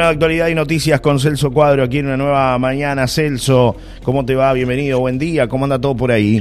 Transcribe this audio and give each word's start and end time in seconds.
columna 0.00 0.06
de 0.06 0.12
actualidad 0.12 0.48
y 0.48 0.54
noticias 0.54 1.00
con 1.00 1.20
Celso 1.20 1.50
Cuadro 1.50 1.82
aquí 1.82 1.98
en 1.98 2.06
una 2.06 2.16
nueva 2.16 2.58
mañana. 2.58 3.06
Celso, 3.06 3.76
¿cómo 4.02 4.24
te 4.24 4.34
va? 4.34 4.52
Bienvenido, 4.52 4.98
buen 4.98 5.18
día, 5.18 5.46
¿cómo 5.46 5.64
anda 5.64 5.78
todo 5.78 5.94
por 5.94 6.10
ahí? 6.10 6.40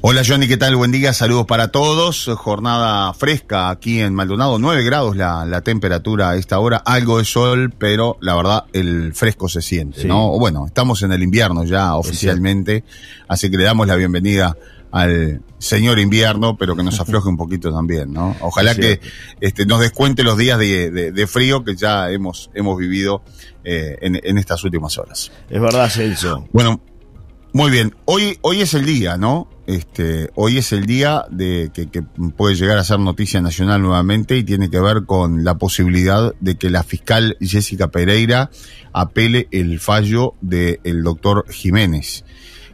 Hola 0.00 0.22
Johnny, 0.26 0.48
¿qué 0.48 0.56
tal? 0.56 0.74
Buen 0.76 0.90
día, 0.90 1.12
saludos 1.12 1.46
para 1.46 1.68
todos. 1.68 2.28
Jornada 2.36 3.12
fresca 3.14 3.70
aquí 3.70 4.00
en 4.00 4.14
Maldonado, 4.14 4.58
9 4.58 4.82
grados 4.84 5.16
la, 5.16 5.60
temperatura 5.62 6.30
a 6.30 6.36
esta 6.36 6.58
hora, 6.58 6.78
algo 6.78 7.18
de 7.18 7.24
sol, 7.24 7.72
pero 7.76 8.16
la 8.20 8.34
verdad 8.34 8.64
el 8.72 9.12
fresco 9.14 9.48
se 9.48 9.62
siente, 9.62 10.04
¿no? 10.04 10.38
Bueno, 10.38 10.66
estamos 10.66 11.02
en 11.02 11.12
el 11.12 11.22
invierno 11.22 11.64
ya 11.64 11.94
oficialmente, 11.94 12.84
así 13.28 13.50
que 13.50 13.56
le 13.56 13.64
damos 13.64 13.86
la 13.86 13.96
bienvenida 13.96 14.56
al 14.90 15.42
señor 15.58 15.98
invierno, 15.98 16.56
pero 16.56 16.76
que 16.76 16.82
nos 16.82 17.00
afloje 17.00 17.28
un 17.28 17.36
poquito 17.36 17.72
también, 17.72 18.12
¿no? 18.12 18.36
Ojalá 18.40 18.74
que 18.74 19.00
este, 19.40 19.66
nos 19.66 19.80
descuente 19.80 20.22
los 20.22 20.36
días 20.36 20.58
de, 20.58 21.26
frío 21.28 21.64
que 21.64 21.76
ya 21.76 22.10
hemos, 22.10 22.50
hemos 22.54 22.78
vivido 22.78 23.22
eh, 23.64 23.96
en, 24.00 24.20
en 24.22 24.38
estas 24.38 24.62
últimas 24.64 24.96
horas. 24.98 25.30
Es 25.50 25.60
verdad, 25.60 25.90
Celso. 25.90 26.46
Bueno, 26.52 26.80
muy 27.52 27.70
bien, 27.70 27.94
hoy, 28.04 28.38
hoy 28.42 28.60
es 28.60 28.74
el 28.74 28.84
día, 28.84 29.16
¿no? 29.16 29.48
Este, 29.66 30.30
hoy 30.34 30.58
es 30.58 30.72
el 30.72 30.86
día 30.86 31.24
de 31.30 31.70
que, 31.74 31.86
puede 32.36 32.54
llegar 32.54 32.78
a 32.78 32.84
ser 32.84 33.00
noticia 33.00 33.40
nacional 33.40 33.82
nuevamente 33.82 34.36
y 34.36 34.44
tiene 34.44 34.70
que 34.70 34.80
ver 34.80 35.04
con 35.06 35.44
la 35.44 35.56
posibilidad 35.56 36.34
de 36.40 36.56
que 36.56 36.70
la 36.70 36.84
fiscal 36.84 37.36
Jessica 37.40 37.88
Pereira 37.88 38.50
apele 38.92 39.48
el 39.50 39.80
fallo 39.80 40.34
del 40.40 41.02
doctor 41.02 41.46
Jiménez 41.50 42.24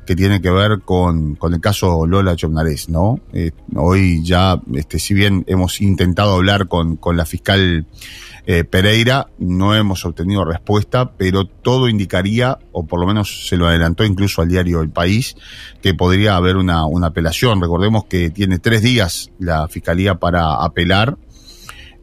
que 0.07 0.17
tiene 0.17 0.41
que 0.41 0.51
ver 0.51 0.81
con, 0.85 1.35
con 1.35 1.55
el 1.55 1.61
caso 1.61 2.07
Lola 2.07 2.37
Chomnarés, 2.37 2.89
¿no? 2.89 3.21
Eh, 3.33 3.53
hoy 3.75 4.23
ya, 4.23 4.61
este, 4.75 4.99
si 4.99 5.15
bien 5.15 5.45
hemos 5.47 5.81
intentado 5.81 6.35
hablar 6.35 6.69
con, 6.69 6.97
con 6.97 7.17
la 7.17 7.25
fiscal 7.25 7.87
eh, 8.47 8.65
Pereira, 8.65 9.29
no 9.39 9.75
hemos 9.75 10.05
obtenido 10.05 10.45
respuesta, 10.45 11.13
pero 11.13 11.47
todo 11.47 11.89
indicaría, 11.89 12.59
o 12.73 12.85
por 12.85 13.01
lo 13.01 13.07
menos 13.07 13.49
se 13.49 13.57
lo 13.57 13.67
adelantó 13.67 14.05
incluso 14.05 14.43
al 14.43 14.49
diario 14.49 14.83
El 14.83 14.91
País, 14.91 15.37
que 15.81 15.95
podría 15.95 16.37
haber 16.37 16.57
una, 16.57 16.85
una 16.85 17.07
apelación. 17.09 17.61
Recordemos 17.61 18.05
que 18.05 18.31
tiene 18.31 18.59
tres 18.59 18.83
días 18.83 19.31
la 19.39 19.67
fiscalía 19.69 20.17
para 20.17 20.63
apelar 20.63 21.17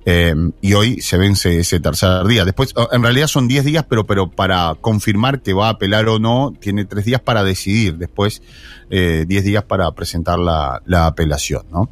eh, 0.06 0.34
y 0.62 0.74
hoy 0.74 1.02
se 1.02 1.18
vence 1.18 1.60
ese 1.60 1.80
tercer 1.80 2.26
día. 2.26 2.46
Después, 2.46 2.74
oh, 2.76 2.90
en 2.92 3.04
realidad 3.04 3.28
son 3.28 3.48
10 3.48 3.66
días, 3.66 3.86
pero, 3.88 4.06
pero 4.06 4.30
para 4.30 4.76
confirmar 4.82 5.42
que 5.42 5.54
va 5.54 5.68
a 5.68 5.72
apelar 5.72 6.08
o 6.10 6.20
no, 6.20 6.54
tiene 6.60 6.86
tres 6.86 7.06
días 7.06 7.22
para 7.22 7.44
decidir. 7.44 7.98
Después, 7.98 8.42
eh, 8.90 9.26
10 9.28 9.44
días 9.44 9.64
para 9.64 9.92
presentar 9.92 10.40
la, 10.40 10.82
la 10.86 11.08
apelación, 11.08 11.64
¿no? 11.72 11.90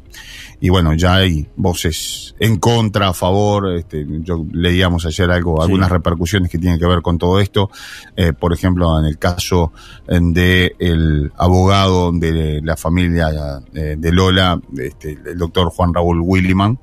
y 0.60 0.68
bueno, 0.68 0.92
ya 0.94 1.16
hay 1.16 1.48
voces 1.56 2.34
en 2.38 2.58
contra, 2.58 3.08
a 3.08 3.14
favor, 3.14 3.74
este, 3.74 4.06
yo 4.22 4.44
leíamos 4.52 5.06
ayer 5.06 5.30
algo, 5.30 5.62
algunas 5.62 5.90
repercusiones 5.90 6.50
que 6.50 6.58
tienen 6.58 6.78
que 6.78 6.86
ver 6.86 7.00
con 7.00 7.16
todo 7.16 7.40
esto, 7.40 7.70
eh, 8.14 8.34
por 8.34 8.52
ejemplo, 8.52 8.98
en 8.98 9.06
el 9.06 9.18
caso 9.18 9.72
de 10.06 10.76
el 10.78 11.32
abogado 11.36 12.12
de 12.12 12.60
la 12.62 12.76
familia 12.76 13.30
eh, 13.72 13.96
de 13.98 14.12
Lola, 14.12 14.60
este, 14.76 15.18
el 15.24 15.38
doctor 15.38 15.70
Juan 15.70 15.94
Raúl 15.94 16.20
Williman, 16.20 16.78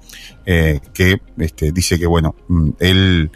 eh, 0.48 0.80
que 0.94 1.22
este, 1.38 1.72
dice 1.72 2.00
que 2.00 2.08
bueno, 2.08 2.34
mm, 2.48 2.70
él 2.80 3.32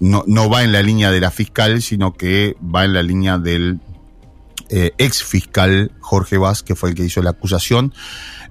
no, 0.00 0.24
no 0.26 0.48
va 0.48 0.64
en 0.64 0.72
la 0.72 0.80
línea 0.80 1.10
de 1.10 1.20
la 1.20 1.30
fiscal, 1.30 1.82
sino 1.82 2.14
que 2.14 2.56
va 2.62 2.86
en 2.86 2.94
la 2.94 3.02
línea 3.02 3.36
del 3.36 3.80
ex 4.70 5.22
fiscal 5.22 5.92
Jorge 6.00 6.38
Vaz, 6.38 6.62
que 6.62 6.74
fue 6.74 6.88
el 6.88 6.94
que 6.94 7.04
hizo 7.04 7.20
la 7.22 7.30
acusación, 7.30 7.92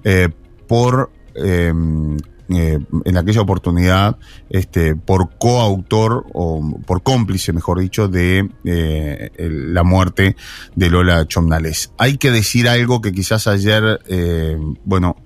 eh, 0.04 0.28
por 0.68 1.10
em, 1.34 2.16
eh, 2.48 2.78
en 3.04 3.16
aquella 3.16 3.40
oportunidad 3.40 4.18
este, 4.50 4.94
por 4.94 5.36
coautor 5.36 6.26
o 6.32 6.78
por 6.86 7.02
cómplice, 7.02 7.52
mejor 7.52 7.80
dicho, 7.80 8.06
de 8.06 8.48
eh, 8.64 9.30
la 9.38 9.82
muerte 9.82 10.36
de 10.76 10.90
Lola 10.90 11.26
Chomnales. 11.26 11.90
Hay 11.98 12.18
que 12.18 12.30
decir 12.30 12.68
algo 12.68 13.00
que 13.00 13.10
quizás 13.10 13.48
ayer, 13.48 14.00
eh, 14.06 14.56
bueno, 14.84 15.16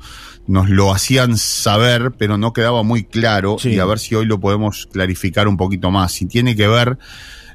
nos 0.47 0.69
lo 0.69 0.93
hacían 0.93 1.37
saber, 1.37 2.13
pero 2.19 2.39
no 2.39 2.53
quedaba 2.53 2.83
muy 2.83 3.05
claro 3.05 3.57
y 3.63 3.79
a 3.79 3.85
ver 3.85 3.99
si 3.99 4.15
hoy 4.15 4.27
lo 4.27 4.41
podemos 4.41 4.89
clarificar 4.93 5.49
un 5.49 5.57
poquito 5.57 5.91
más. 5.91 6.13
Si 6.13 6.27
tiene 6.27 6.57
que 6.57 6.67
ver 6.67 6.99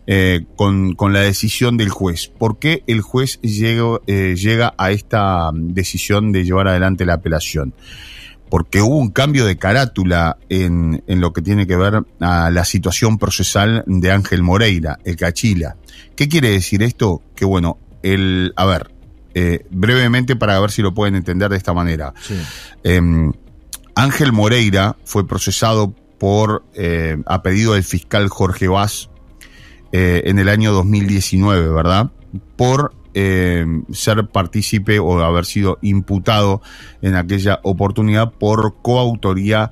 eh, 0.08 0.46
con, 0.56 0.94
con, 0.94 1.14
la 1.14 1.22
decisión 1.22 1.78
del 1.78 1.90
juez. 1.90 2.28
¿Por 2.28 2.60
qué 2.60 2.84
el 2.86 3.02
juez 3.02 3.42
llega, 3.42 4.00
eh, 4.06 4.36
llega 4.38 4.76
a 4.78 4.92
esta 4.92 5.50
decisión 5.54 6.32
de 6.32 6.44
llevar 6.44 6.68
adelante 6.68 7.06
la 7.06 7.16
apelación? 7.16 7.74
Porque 8.50 8.82
hubo 8.82 8.98
un 8.98 9.10
cambio 9.10 9.46
de 9.46 9.58
carátula 9.58 10.38
en, 10.48 11.04
en 11.08 11.22
lo 11.22 11.34
que 11.34 11.42
tiene 11.42 11.66
que 11.66 11.76
ver 11.76 12.04
a 12.20 12.52
la 12.52 12.66
situación 12.66 13.18
procesal 13.18 13.84
de 13.88 14.12
Ángel 14.12 14.44
Moreira, 14.44 15.00
el 15.04 15.16
Cachila. 15.16 15.76
¿Qué 16.16 16.30
quiere 16.30 16.52
decir 16.52 16.84
esto? 16.84 17.24
Que 17.36 17.46
bueno, 17.46 17.80
el, 18.04 18.54
a 18.56 18.66
ver, 18.66 18.92
eh, 19.36 19.66
brevemente 19.70 20.36
para 20.36 20.60
ver 20.60 20.72
si 20.72 20.82
lo 20.82 20.96
pueden 20.96 21.16
entender 21.16 21.52
de 21.52 21.58
esta 21.58 21.74
manera. 21.74 22.14
Em, 22.84 23.32
Ángel 23.94 24.32
Moreira 24.34 24.98
fue 25.06 25.28
procesado 25.28 25.94
por, 26.18 26.66
eh, 26.74 27.18
a 27.28 27.44
pedido 27.44 27.74
del 27.74 27.84
fiscal 27.84 28.30
Jorge 28.30 28.68
Vaz, 28.68 29.10
eh, 29.92 30.24
en 30.26 30.40
el 30.40 30.50
año 30.50 30.74
2019, 30.74 31.70
¿verdad? 31.70 32.12
Por 32.56 32.94
eh, 33.14 33.66
ser 33.94 34.28
partícipe 34.28 35.00
o 35.00 35.22
haber 35.22 35.46
sido 35.46 35.78
imputado 35.82 36.62
en 37.02 37.16
aquella 37.16 37.60
oportunidad 37.64 38.34
por 38.34 38.82
coautoría 38.82 39.72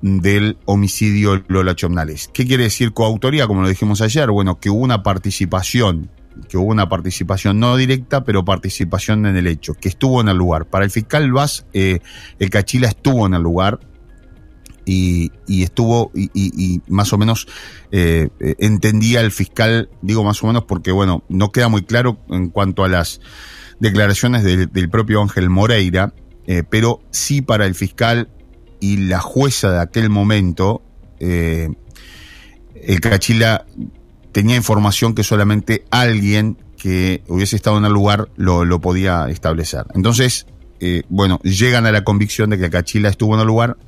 del 0.00 0.58
homicidio 0.66 1.42
Lola 1.48 1.74
Chomnales. 1.74 2.30
¿Qué 2.32 2.46
quiere 2.46 2.64
decir 2.64 2.92
coautoría? 2.92 3.48
Como 3.48 3.62
lo 3.62 3.68
dijimos 3.68 4.00
ayer, 4.00 4.30
bueno, 4.30 4.60
que 4.60 4.70
hubo 4.70 4.80
una 4.80 5.02
participación, 5.02 6.10
que 6.48 6.56
hubo 6.56 6.70
una 6.70 6.88
participación 6.88 7.60
no 7.60 7.76
directa, 7.76 8.24
pero 8.24 8.44
participación 8.44 9.26
en 9.26 9.36
el 9.36 9.46
hecho, 9.46 9.74
que 9.74 9.88
estuvo 9.88 10.20
en 10.20 10.28
el 10.28 10.36
lugar. 10.36 10.66
Para 10.66 10.84
el 10.84 10.90
fiscal 10.90 11.30
Vaz, 11.32 11.66
eh, 11.72 12.00
el 12.38 12.50
Cachila 12.50 12.88
estuvo 12.88 13.26
en 13.26 13.34
el 13.34 13.42
lugar, 13.42 13.80
y, 14.86 15.32
estuvo 15.48 16.10
y, 16.14 16.82
más 16.88 17.12
o 17.12 17.18
menos 17.18 17.46
eh, 17.90 18.28
entendía 18.58 19.20
el 19.20 19.30
fiscal, 19.30 19.88
digo 20.02 20.24
más 20.24 20.42
o 20.42 20.46
menos 20.46 20.64
porque 20.64 20.92
bueno, 20.92 21.24
no 21.28 21.52
queda 21.52 21.68
muy 21.68 21.84
claro 21.84 22.18
en 22.28 22.50
cuanto 22.50 22.84
a 22.84 22.88
las 22.88 23.20
declaraciones 23.80 24.44
del, 24.44 24.90
propio 24.90 25.20
Ángel 25.20 25.50
Moreira, 25.50 26.12
eh, 26.46 26.62
pero 26.68 27.02
sí 27.10 27.42
para 27.42 27.66
el 27.66 27.74
fiscal 27.74 28.28
y 28.80 28.96
la 28.98 29.20
jueza 29.20 29.72
de 29.72 29.80
aquel 29.80 30.10
momento, 30.10 30.82
eh, 31.18 31.68
el 32.74 33.00
Cachila 33.00 33.66
tenía 34.34 34.56
información 34.56 35.14
que 35.14 35.22
solamente 35.22 35.86
alguien 35.90 36.58
que 36.76 37.22
hubiese 37.28 37.56
estado 37.56 37.78
en 37.78 37.86
el 37.86 37.92
lugar 37.92 38.28
lo, 38.36 38.80
podía 38.80 39.28
establecer. 39.30 39.84
Entonces, 39.94 40.46
bueno, 41.08 41.38
llegan 41.42 41.86
a 41.86 41.92
la 41.92 42.04
convicción 42.04 42.50
de 42.50 42.58
que 42.58 42.68
Cachila 42.68 43.08
estuvo 43.08 43.34
en 43.34 43.40
el 43.40 43.46
lugar 43.46 43.78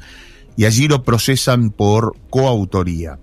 y 0.57 0.65
allí 0.65 0.89
lo 0.89 1.03
procesan 1.03 1.71
por 1.71 2.17
coautoría. 2.31 3.19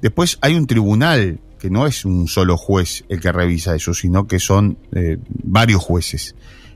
Después 0.00 0.38
hay 0.40 0.54
un 0.54 0.66
tribunal 0.66 1.40
que 1.58 1.70
no 1.70 1.86
es 1.86 2.04
un 2.04 2.26
solo 2.26 2.56
juez 2.56 3.04
el 3.08 3.20
que 3.20 3.30
revisa 3.30 3.76
eso, 3.76 3.94
sino 3.94 4.26
que 4.26 4.40
son 4.40 4.78
eh, 4.92 5.18
varios 5.44 5.82
jueces. 5.82 6.34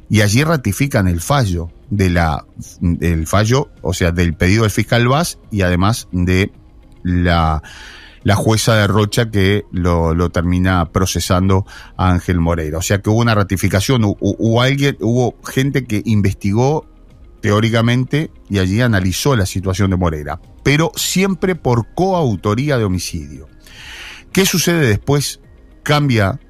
Y 0.08 0.20
allí 0.20 0.44
ratifican 0.44 1.08
el 1.08 1.20
fallo 1.20 1.72
de 1.90 2.10
la, 2.10 2.44
del 2.80 3.26
fallo, 3.26 3.70
o 3.82 3.92
sea, 3.92 4.12
del 4.12 4.34
pedido 4.34 4.62
del 4.62 4.70
fiscal 4.70 5.08
Vaz 5.08 5.38
y 5.50 5.62
además 5.62 6.06
de 6.12 6.52
la, 7.02 7.62
la 8.26 8.34
jueza 8.34 8.74
de 8.74 8.88
Rocha 8.88 9.30
que 9.30 9.66
lo, 9.70 10.12
lo, 10.12 10.30
termina 10.30 10.90
procesando 10.90 11.64
a 11.96 12.10
Ángel 12.10 12.40
Moreira. 12.40 12.78
O 12.78 12.82
sea 12.82 13.00
que 13.00 13.08
hubo 13.08 13.20
una 13.20 13.36
ratificación, 13.36 14.02
hubo 14.02 14.60
alguien, 14.60 14.96
hubo 14.98 15.36
gente 15.44 15.84
que 15.84 16.02
investigó 16.04 16.88
teóricamente, 17.40 18.32
y 18.50 18.58
allí 18.58 18.80
analizó 18.80 19.36
la 19.36 19.46
situación 19.46 19.90
de 19.90 19.96
Moreira, 19.96 20.40
pero 20.64 20.90
siempre 20.96 21.54
por 21.54 21.94
coautoría 21.94 22.78
de 22.78 22.82
homicidio. 22.82 23.46
¿Qué 24.32 24.44
sucede 24.44 24.88
después? 24.88 25.38
Cambia 25.84 26.40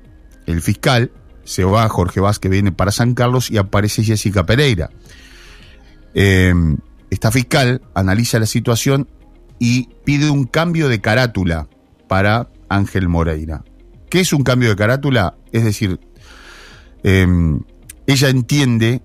el 0.46 0.62
fiscal, 0.62 1.10
se 1.44 1.64
va 1.64 1.86
Jorge 1.90 2.20
Vázquez, 2.20 2.50
viene 2.50 2.72
para 2.72 2.90
San 2.90 3.12
Carlos 3.12 3.50
y 3.50 3.58
aparece 3.58 4.02
Jessica 4.02 4.46
Pereira. 4.46 4.88
Em, 6.14 6.78
esta 7.10 7.30
fiscal 7.30 7.82
analiza 7.92 8.38
la 8.38 8.46
situación 8.46 9.08
y 9.58 9.88
pide 10.04 10.30
un 10.30 10.44
cambio 10.44 10.88
de 10.88 11.00
carátula 11.00 11.68
para 12.08 12.48
Ángel 12.68 13.08
Moreira. 13.08 13.64
¿Qué 14.10 14.20
es 14.20 14.32
un 14.32 14.42
cambio 14.42 14.68
de 14.70 14.76
carátula? 14.76 15.34
Es 15.52 15.64
decir, 15.64 16.00
em, 17.02 17.60
ella 18.06 18.28
entiende 18.28 19.02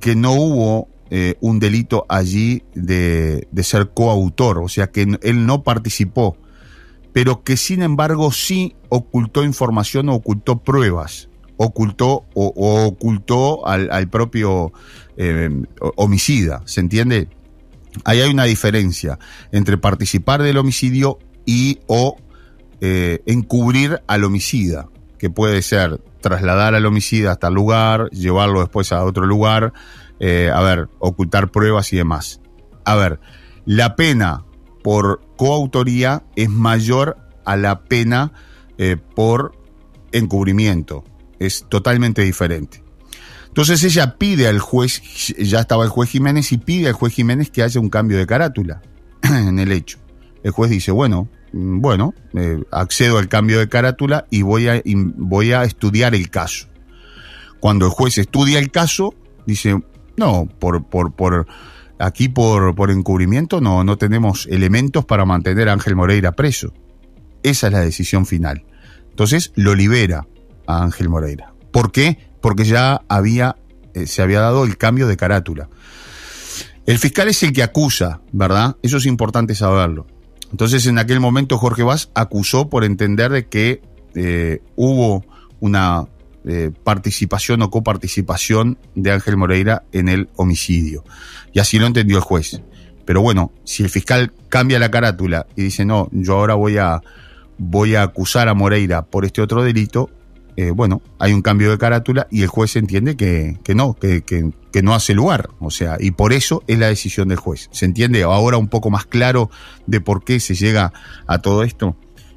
que 0.00 0.14
no 0.14 0.32
hubo 0.32 0.88
eh, 1.10 1.36
un 1.40 1.58
delito 1.58 2.06
allí 2.08 2.62
de, 2.74 3.46
ser 3.62 3.90
coautor, 3.90 4.58
o 4.58 4.68
sea 4.68 4.88
que 4.88 5.18
él 5.22 5.46
no 5.46 5.62
participó, 5.62 6.36
pero 7.12 7.42
que 7.44 7.56
sin 7.56 7.82
embargo 7.82 8.32
sí 8.32 8.74
ocultó 8.88 9.44
información 9.44 10.08
ocultó 10.08 10.58
pruebas, 10.58 11.28
ocultó 11.56 12.24
o, 12.34 12.86
ocultó 12.86 13.66
al, 13.66 14.08
propio 14.08 14.72
eh, 15.16 15.50
homicida, 15.96 16.62
¿se 16.64 16.80
entiende? 16.80 17.28
Ahí 18.04 18.20
hay 18.20 18.30
una 18.30 18.44
diferencia 18.44 19.18
entre 19.52 19.78
participar 19.78 20.42
del 20.42 20.56
homicidio 20.56 21.18
y 21.44 21.80
o 21.86 22.16
eh, 22.80 23.22
encubrir 23.26 24.02
al 24.06 24.24
homicida, 24.24 24.88
que 25.18 25.30
puede 25.30 25.62
ser 25.62 26.00
trasladar 26.20 26.74
al 26.74 26.86
homicida 26.86 27.32
hasta 27.32 27.48
el 27.48 27.54
lugar, 27.54 28.08
llevarlo 28.10 28.60
después 28.60 28.92
a 28.92 29.04
otro 29.04 29.26
lugar, 29.26 29.72
eh, 30.20 30.50
a 30.52 30.60
ver, 30.62 30.88
ocultar 30.98 31.50
pruebas 31.50 31.92
y 31.92 31.96
demás. 31.96 32.40
A 32.84 32.96
ver, 32.96 33.20
la 33.64 33.96
pena 33.96 34.44
por 34.82 35.20
coautoría 35.36 36.24
es 36.34 36.48
mayor 36.48 37.18
a 37.44 37.56
la 37.56 37.84
pena 37.84 38.32
eh, 38.78 38.96
por 38.96 39.52
encubrimiento. 40.12 41.04
Es 41.38 41.66
totalmente 41.68 42.22
diferente. 42.22 42.81
Entonces 43.52 43.84
ella 43.84 44.16
pide 44.16 44.48
al 44.48 44.60
juez, 44.60 45.02
ya 45.36 45.60
estaba 45.60 45.84
el 45.84 45.90
juez 45.90 46.08
Jiménez, 46.08 46.52
y 46.52 46.56
pide 46.56 46.88
al 46.88 46.94
juez 46.94 47.12
Jiménez 47.12 47.50
que 47.50 47.62
haya 47.62 47.80
un 47.80 47.90
cambio 47.90 48.16
de 48.16 48.26
carátula 48.26 48.80
en 49.22 49.58
el 49.58 49.72
hecho. 49.72 49.98
El 50.42 50.52
juez 50.52 50.70
dice, 50.70 50.90
bueno, 50.90 51.28
mm, 51.52 51.82
bueno, 51.82 52.14
eh, 52.32 52.64
accedo 52.70 53.18
al 53.18 53.28
cambio 53.28 53.58
de 53.58 53.68
carátula 53.68 54.26
y 54.30 54.40
voy 54.40 54.68
a, 54.68 54.80
voy 54.86 55.52
a 55.52 55.64
estudiar 55.64 56.14
el 56.14 56.30
caso. 56.30 56.68
Cuando 57.60 57.84
el 57.84 57.92
juez 57.92 58.16
estudia 58.16 58.58
el 58.58 58.70
caso, 58.70 59.14
dice, 59.46 59.78
no, 60.16 60.48
por, 60.58 60.86
por, 60.86 61.12
por, 61.12 61.46
aquí 61.98 62.30
por, 62.30 62.74
por 62.74 62.90
encubrimiento 62.90 63.60
no, 63.60 63.84
no 63.84 63.98
tenemos 63.98 64.46
elementos 64.50 65.04
para 65.04 65.26
mantener 65.26 65.68
a 65.68 65.74
Ángel 65.74 65.94
Moreira 65.94 66.32
preso. 66.32 66.72
Esa 67.42 67.66
es 67.66 67.72
la 67.74 67.80
decisión 67.80 68.24
final. 68.24 68.64
Entonces 69.10 69.52
lo 69.56 69.74
libera 69.74 70.26
a 70.66 70.82
Ángel 70.84 71.10
Moreira. 71.10 71.52
¿Por 71.70 71.92
qué? 71.92 72.31
Porque 72.42 72.64
ya 72.64 73.00
había, 73.08 73.56
eh, 73.94 74.06
se 74.06 74.20
había 74.20 74.40
dado 74.40 74.64
el 74.64 74.76
cambio 74.76 75.06
de 75.06 75.16
carátula. 75.16 75.70
El 76.84 76.98
fiscal 76.98 77.28
es 77.28 77.42
el 77.42 77.54
que 77.54 77.62
acusa, 77.62 78.20
¿verdad? 78.32 78.76
Eso 78.82 78.98
es 78.98 79.06
importante 79.06 79.54
saberlo. 79.54 80.06
Entonces 80.50 80.86
en 80.86 80.98
aquel 80.98 81.20
momento 81.20 81.56
Jorge 81.56 81.82
Vaz 81.82 82.10
acusó 82.14 82.68
por 82.68 82.84
entender 82.84 83.30
de 83.30 83.46
que 83.46 83.80
eh, 84.14 84.60
hubo 84.76 85.24
una 85.60 86.06
eh, 86.44 86.72
participación 86.84 87.62
o 87.62 87.70
coparticipación 87.70 88.76
de 88.96 89.12
Ángel 89.12 89.36
Moreira 89.36 89.84
en 89.92 90.08
el 90.08 90.28
homicidio. 90.36 91.04
Y 91.52 91.60
así 91.60 91.78
lo 91.78 91.86
entendió 91.86 92.16
el 92.16 92.22
juez. 92.22 92.60
Pero 93.04 93.22
bueno, 93.22 93.52
si 93.64 93.84
el 93.84 93.88
fiscal 93.88 94.32
cambia 94.48 94.78
la 94.78 94.90
carátula 94.90 95.46
y 95.56 95.62
dice, 95.62 95.84
no, 95.84 96.08
yo 96.10 96.34
ahora 96.34 96.54
voy 96.54 96.78
a, 96.78 97.00
voy 97.58 97.94
a 97.94 98.02
acusar 98.02 98.48
a 98.48 98.54
Moreira 98.54 99.02
por 99.06 99.24
este 99.24 99.40
otro 99.40 99.62
delito, 99.62 100.10
eh, 100.56 100.70
bueno, 100.70 101.00
hay 101.18 101.32
un 101.32 101.40
cambio 101.40 101.70
de 101.70 101.78
carátula 101.78 102.26
y 102.30 102.42
el 102.42 102.48
juez 102.48 102.76
entiende 102.76 103.16
que, 103.16 103.58
que 103.64 103.74
no, 103.74 103.94
que, 103.94 104.22
que, 104.22 104.50
que, 104.70 104.82
no 104.82 104.94
hace 104.94 105.14
lugar. 105.14 105.48
O 105.60 105.70
sea, 105.70 105.96
y 105.98 106.10
por 106.10 106.32
eso 106.32 106.62
es 106.66 106.78
la 106.78 106.88
decisión 106.88 107.28
del 107.28 107.38
juez. 107.38 107.68
¿Se 107.72 107.86
entiende 107.86 108.22
ahora 108.22 108.58
un 108.58 108.68
poco 108.68 108.90
más 108.90 109.06
claro 109.06 109.50
de 109.86 110.00
por 110.00 110.24
qué 110.24 110.40
se 110.40 110.54
llega 110.54 110.92
a 111.26 111.38
todo 111.38 111.62
esto? 111.62 111.96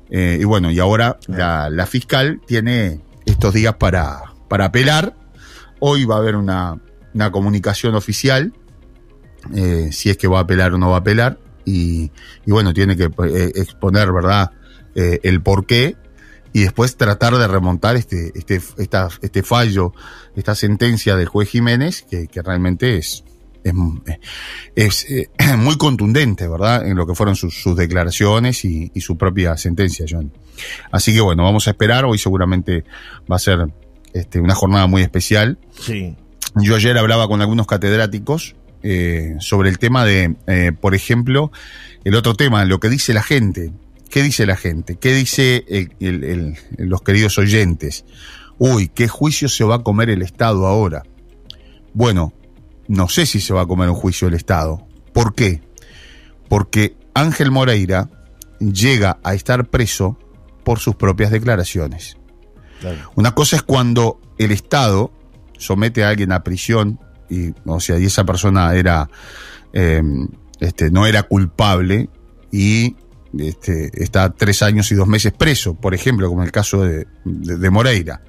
Eh, 0.09 0.37
y 0.39 0.43
bueno, 0.45 0.71
y 0.71 0.79
ahora 0.79 1.17
la, 1.27 1.69
la, 1.69 1.85
fiscal 1.87 2.39
tiene 2.45 3.01
estos 3.25 3.53
días 3.53 3.75
para, 3.75 4.33
para 4.47 4.65
apelar. 4.65 5.15
Hoy 5.79 6.05
va 6.05 6.15
a 6.15 6.19
haber 6.19 6.37
una, 6.37 6.79
una 7.13 7.31
comunicación 7.31 7.95
oficial, 7.95 8.53
eh, 9.53 9.89
si 9.91 10.09
es 10.09 10.15
que 10.15 10.27
va 10.29 10.39
a 10.39 10.43
apelar 10.43 10.73
o 10.73 10.77
no 10.77 10.91
va 10.91 10.97
a 10.97 10.99
apelar. 10.99 11.37
Y, 11.65 12.11
y 12.45 12.51
bueno, 12.51 12.73
tiene 12.73 12.95
que 12.95 13.09
exponer, 13.55 14.11
¿verdad?, 14.11 14.51
el 14.93 15.41
por 15.41 15.65
qué 15.65 15.97
y 16.55 16.61
después 16.61 16.95
tratar 16.95 17.35
de 17.35 17.49
remontar 17.49 17.97
este, 17.97 18.31
este, 18.33 18.61
esta, 18.77 19.09
este 19.21 19.43
fallo, 19.43 19.91
esta 20.37 20.55
sentencia 20.55 21.17
del 21.17 21.27
juez 21.27 21.49
Jiménez, 21.49 22.03
que, 22.09 22.27
que 22.27 22.41
realmente 22.41 22.95
es, 22.95 23.25
es, 23.65 23.73
es 24.73 25.05
eh, 25.11 25.29
muy 25.57 25.75
contundente, 25.75 26.47
¿verdad? 26.47 26.87
En 26.87 26.95
lo 26.95 27.05
que 27.05 27.13
fueron 27.13 27.35
sus, 27.35 27.61
sus 27.61 27.75
declaraciones 27.75 28.63
y, 28.63 28.89
y, 28.93 29.01
su 29.01 29.17
propia 29.17 29.57
sentencia, 29.57 30.05
John. 30.09 30.31
Así 30.93 31.13
que 31.13 31.19
bueno, 31.19 31.43
vamos 31.43 31.67
a 31.67 31.71
esperar. 31.71 32.05
Hoy 32.05 32.19
seguramente 32.19 32.85
va 33.29 33.35
a 33.35 33.39
ser 33.39 33.67
este, 34.13 34.39
una 34.39 34.55
jornada 34.55 34.87
muy 34.87 35.01
especial. 35.01 35.57
Sí. 35.77 36.15
Yo 36.55 36.77
ayer 36.77 36.97
hablaba 36.97 37.27
con 37.27 37.41
algunos 37.41 37.67
catedráticos 37.67 38.55
eh, 38.81 39.35
sobre 39.39 39.67
el 39.67 39.77
tema 39.77 40.05
de, 40.05 40.37
eh, 40.47 40.71
por 40.71 40.95
ejemplo, 40.95 41.51
el 42.05 42.15
otro 42.15 42.33
tema, 42.33 42.63
lo 42.63 42.79
que 42.79 42.87
dice 42.87 43.13
la 43.13 43.23
gente. 43.23 43.73
¿Qué 44.09 44.23
dice 44.23 44.45
la 44.45 44.55
gente? 44.55 44.97
¿Qué 44.97 45.13
dice 45.13 45.65
el, 45.67 45.91
el, 45.99 46.23
el, 46.23 46.57
los 46.77 47.01
queridos 47.01 47.37
oyentes? 47.37 48.05
Uy, 48.57 48.89
¿qué 48.89 49.07
juicio 49.07 49.49
se 49.49 49.63
va 49.63 49.75
a 49.75 49.83
comer 49.83 50.09
el 50.09 50.21
Estado 50.21 50.65
ahora? 50.67 51.03
Bueno, 51.93 52.33
no 52.87 53.09
sé 53.09 53.25
si 53.25 53.41
se 53.41 53.53
va 53.53 53.61
a 53.61 53.65
comer 53.65 53.89
un 53.89 53.95
juicio 53.95 54.27
el 54.27 54.33
Estado. 54.33 54.87
¿Por 55.13 55.33
qué? 55.35 55.61
Porque 56.47 56.95
Ángel 57.13 57.51
Moreira 57.51 58.09
llega 58.59 59.19
a 59.23 59.33
estar 59.33 59.65
preso 59.67 60.17
por 60.63 60.79
sus 60.79 60.95
propias 60.95 61.31
declaraciones. 61.31 62.17
Claro. 62.79 63.11
Una 63.15 63.33
cosa 63.33 63.55
es 63.55 63.63
cuando 63.63 64.19
el 64.37 64.51
Estado 64.51 65.11
somete 65.57 66.03
a 66.03 66.09
alguien 66.09 66.31
a 66.31 66.43
prisión 66.43 66.99
y, 67.29 67.53
o 67.65 67.79
sea, 67.79 67.97
y 67.97 68.05
esa 68.05 68.23
persona 68.25 68.73
era, 68.75 69.09
eh, 69.73 70.01
este, 70.59 70.91
no 70.91 71.05
era 71.05 71.23
culpable 71.23 72.09
y 72.51 72.95
este, 73.39 74.03
está 74.03 74.31
tres 74.31 74.61
años 74.63 74.91
y 74.91 74.95
dos 74.95 75.07
meses 75.07 75.33
preso, 75.33 75.75
por 75.75 75.93
ejemplo, 75.93 76.29
como 76.29 76.43
el 76.43 76.51
caso 76.51 76.83
de 76.83 77.69
Moreira. 77.69 78.21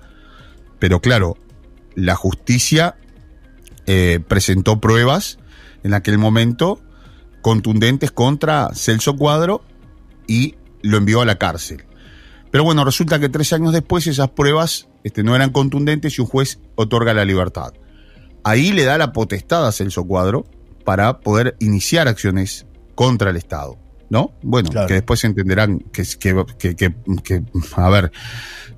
Pero 0.78 1.00
claro, 1.00 1.36
la 1.94 2.14
justicia 2.14 2.96
eh, 3.86 4.20
presentó 4.26 4.80
pruebas 4.80 5.38
en 5.82 5.94
aquel 5.94 6.18
momento 6.18 6.80
contundentes 7.40 8.10
contra 8.10 8.70
Celso 8.74 9.16
Cuadro 9.16 9.62
y 10.26 10.56
lo 10.82 10.98
envió 10.98 11.20
a 11.20 11.24
la 11.24 11.38
cárcel. 11.38 11.84
Pero 12.50 12.64
bueno, 12.64 12.84
resulta 12.84 13.18
que 13.18 13.28
tres 13.28 13.52
años 13.52 13.72
después 13.72 14.06
esas 14.06 14.30
pruebas 14.30 14.88
este, 15.04 15.22
no 15.22 15.34
eran 15.36 15.50
contundentes 15.50 16.18
y 16.18 16.20
un 16.20 16.26
juez 16.26 16.58
otorga 16.74 17.14
la 17.14 17.24
libertad. 17.24 17.72
Ahí 18.44 18.72
le 18.72 18.84
da 18.84 18.98
la 18.98 19.12
potestad 19.12 19.66
a 19.66 19.72
Celso 19.72 20.04
Cuadro 20.04 20.46
para 20.84 21.20
poder 21.20 21.56
iniciar 21.60 22.08
acciones 22.08 22.66
contra 22.94 23.30
el 23.30 23.36
Estado. 23.36 23.78
¿No? 24.10 24.32
Bueno, 24.42 24.70
claro. 24.70 24.88
que 24.88 24.94
después 24.94 25.20
se 25.20 25.26
entenderán 25.26 25.78
que, 25.78 26.04
que, 26.18 26.44
que, 26.58 26.76
que, 27.22 27.42
a 27.76 27.90
ver, 27.90 28.12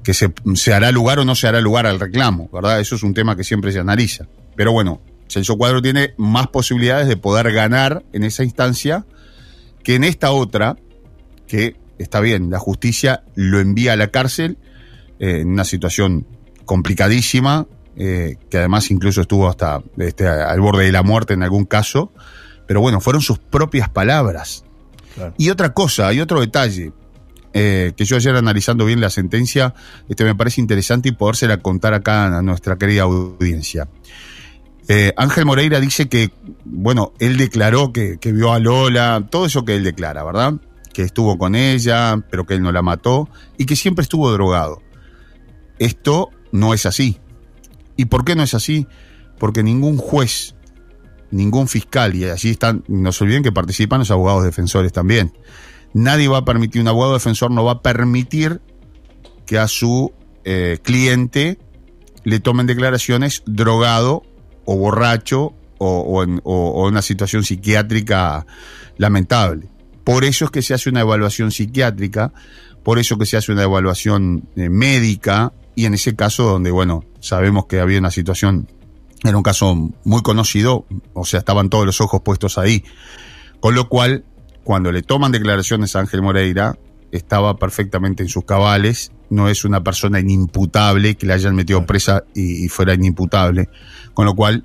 que 0.02 0.14
se, 0.14 0.32
se, 0.54 0.72
hará 0.72 0.90
lugar 0.92 1.18
o 1.18 1.24
no 1.24 1.34
se 1.34 1.48
hará 1.48 1.60
lugar 1.60 1.86
al 1.86 2.00
reclamo, 2.00 2.48
¿verdad? 2.52 2.80
Eso 2.80 2.96
es 2.96 3.02
un 3.02 3.14
tema 3.14 3.36
que 3.36 3.44
siempre 3.44 3.72
se 3.72 3.78
analiza. 3.78 4.26
Pero 4.56 4.72
bueno, 4.72 5.00
Celso 5.28 5.56
Cuadro 5.56 5.82
tiene 5.82 6.14
más 6.16 6.48
posibilidades 6.48 7.08
de 7.08 7.16
poder 7.16 7.52
ganar 7.52 8.04
en 8.12 8.24
esa 8.24 8.44
instancia 8.44 9.04
que 9.82 9.94
en 9.94 10.04
esta 10.04 10.32
otra, 10.32 10.76
que 11.46 11.76
está 11.98 12.20
bien, 12.20 12.50
la 12.50 12.58
justicia 12.58 13.22
lo 13.34 13.60
envía 13.60 13.92
a 13.92 13.96
la 13.96 14.08
cárcel 14.08 14.58
eh, 15.18 15.40
en 15.40 15.48
una 15.48 15.64
situación 15.64 16.26
complicadísima, 16.64 17.66
eh, 17.96 18.36
que 18.50 18.58
además 18.58 18.90
incluso 18.90 19.22
estuvo 19.22 19.48
hasta 19.48 19.82
este, 19.96 20.26
al 20.26 20.60
borde 20.60 20.84
de 20.84 20.92
la 20.92 21.02
muerte 21.02 21.34
en 21.34 21.42
algún 21.42 21.64
caso, 21.64 22.12
pero 22.66 22.80
bueno, 22.80 23.00
fueron 23.00 23.22
sus 23.22 23.38
propias 23.38 23.88
palabras, 23.88 24.64
Y 25.36 25.50
otra 25.50 25.72
cosa, 25.72 26.08
hay 26.08 26.20
otro 26.20 26.40
detalle, 26.40 26.92
eh, 27.52 27.92
que 27.96 28.04
yo 28.04 28.16
ayer 28.16 28.36
analizando 28.36 28.84
bien 28.84 29.00
la 29.00 29.10
sentencia, 29.10 29.74
este 30.08 30.24
me 30.24 30.34
parece 30.34 30.60
interesante 30.60 31.08
y 31.08 31.12
podérsela 31.12 31.58
contar 31.58 31.94
acá 31.94 32.38
a 32.38 32.42
nuestra 32.42 32.76
querida 32.76 33.02
audiencia. 33.02 33.88
Eh, 34.88 35.12
Ángel 35.16 35.44
Moreira 35.44 35.80
dice 35.80 36.08
que, 36.08 36.30
bueno, 36.64 37.12
él 37.18 37.36
declaró 37.36 37.92
que, 37.92 38.18
que, 38.18 38.32
vio 38.32 38.52
a 38.52 38.58
Lola, 38.58 39.26
todo 39.30 39.46
eso 39.46 39.64
que 39.64 39.76
él 39.76 39.84
declara, 39.84 40.24
¿verdad? 40.24 40.54
Que 40.92 41.02
estuvo 41.02 41.36
con 41.36 41.54
ella, 41.54 42.22
pero 42.30 42.46
que 42.46 42.54
él 42.54 42.62
no 42.62 42.72
la 42.72 42.82
mató 42.82 43.28
y 43.58 43.66
que 43.66 43.76
siempre 43.76 44.02
estuvo 44.02 44.30
drogado. 44.32 44.82
Esto 45.78 46.30
no 46.52 46.74
es 46.74 46.86
así. 46.86 47.18
¿Y 47.96 48.06
por 48.06 48.24
qué 48.24 48.34
no 48.34 48.42
es 48.42 48.54
así? 48.54 48.86
Porque 49.38 49.62
ningún 49.62 49.98
juez 49.98 50.54
ningún 51.30 51.68
fiscal, 51.68 52.14
y 52.14 52.24
allí 52.24 52.50
están, 52.50 52.84
no 52.88 53.12
se 53.12 53.24
olviden 53.24 53.42
que 53.42 53.52
participan 53.52 54.00
los 54.00 54.10
abogados 54.10 54.44
defensores 54.44 54.92
también. 54.92 55.32
Nadie 55.94 56.28
va 56.28 56.38
a 56.38 56.44
permitir, 56.44 56.80
un 56.82 56.88
abogado 56.88 57.14
defensor 57.14 57.50
no 57.50 57.64
va 57.64 57.72
a 57.72 57.82
permitir 57.82 58.60
que 59.46 59.58
a 59.58 59.68
su 59.68 60.12
eh, 60.44 60.78
cliente 60.82 61.58
le 62.24 62.40
tomen 62.40 62.66
declaraciones 62.66 63.42
drogado 63.46 64.22
o 64.64 64.76
borracho 64.76 65.54
o, 65.78 66.24
o 66.42 66.88
en 66.88 66.92
una 66.92 67.02
situación 67.02 67.44
psiquiátrica 67.44 68.46
lamentable. 68.98 69.68
Por 70.04 70.24
eso 70.24 70.46
es 70.46 70.50
que 70.50 70.62
se 70.62 70.74
hace 70.74 70.90
una 70.90 71.00
evaluación 71.00 71.50
psiquiátrica, 71.50 72.32
por 72.82 72.98
eso 72.98 73.18
que 73.18 73.26
se 73.26 73.36
hace 73.36 73.52
una 73.52 73.64
evaluación 73.64 74.48
eh, 74.56 74.68
médica, 74.70 75.52
y 75.74 75.84
en 75.84 75.94
ese 75.94 76.16
caso 76.16 76.44
donde, 76.44 76.70
bueno, 76.70 77.04
sabemos 77.20 77.66
que 77.66 77.78
había 77.78 77.98
una 77.98 78.10
situación 78.10 78.68
era 79.24 79.36
un 79.36 79.42
caso 79.42 79.74
muy 80.04 80.22
conocido, 80.22 80.86
o 81.12 81.24
sea, 81.24 81.40
estaban 81.40 81.70
todos 81.70 81.86
los 81.86 82.00
ojos 82.00 82.22
puestos 82.22 82.58
ahí. 82.58 82.84
Con 83.60 83.74
lo 83.74 83.88
cual, 83.88 84.24
cuando 84.64 84.92
le 84.92 85.02
toman 85.02 85.32
declaraciones 85.32 85.96
a 85.96 86.00
Ángel 86.00 86.22
Moreira, 86.22 86.78
estaba 87.10 87.56
perfectamente 87.56 88.22
en 88.22 88.28
sus 88.28 88.44
cabales, 88.44 89.12
no 89.30 89.48
es 89.48 89.64
una 89.64 89.82
persona 89.82 90.20
inimputable 90.20 91.16
que 91.16 91.26
le 91.26 91.32
hayan 91.32 91.54
metido 91.54 91.84
presa 91.86 92.24
y, 92.34 92.64
y 92.64 92.68
fuera 92.68 92.94
inimputable. 92.94 93.68
Con 94.14 94.26
lo 94.26 94.34
cual, 94.34 94.64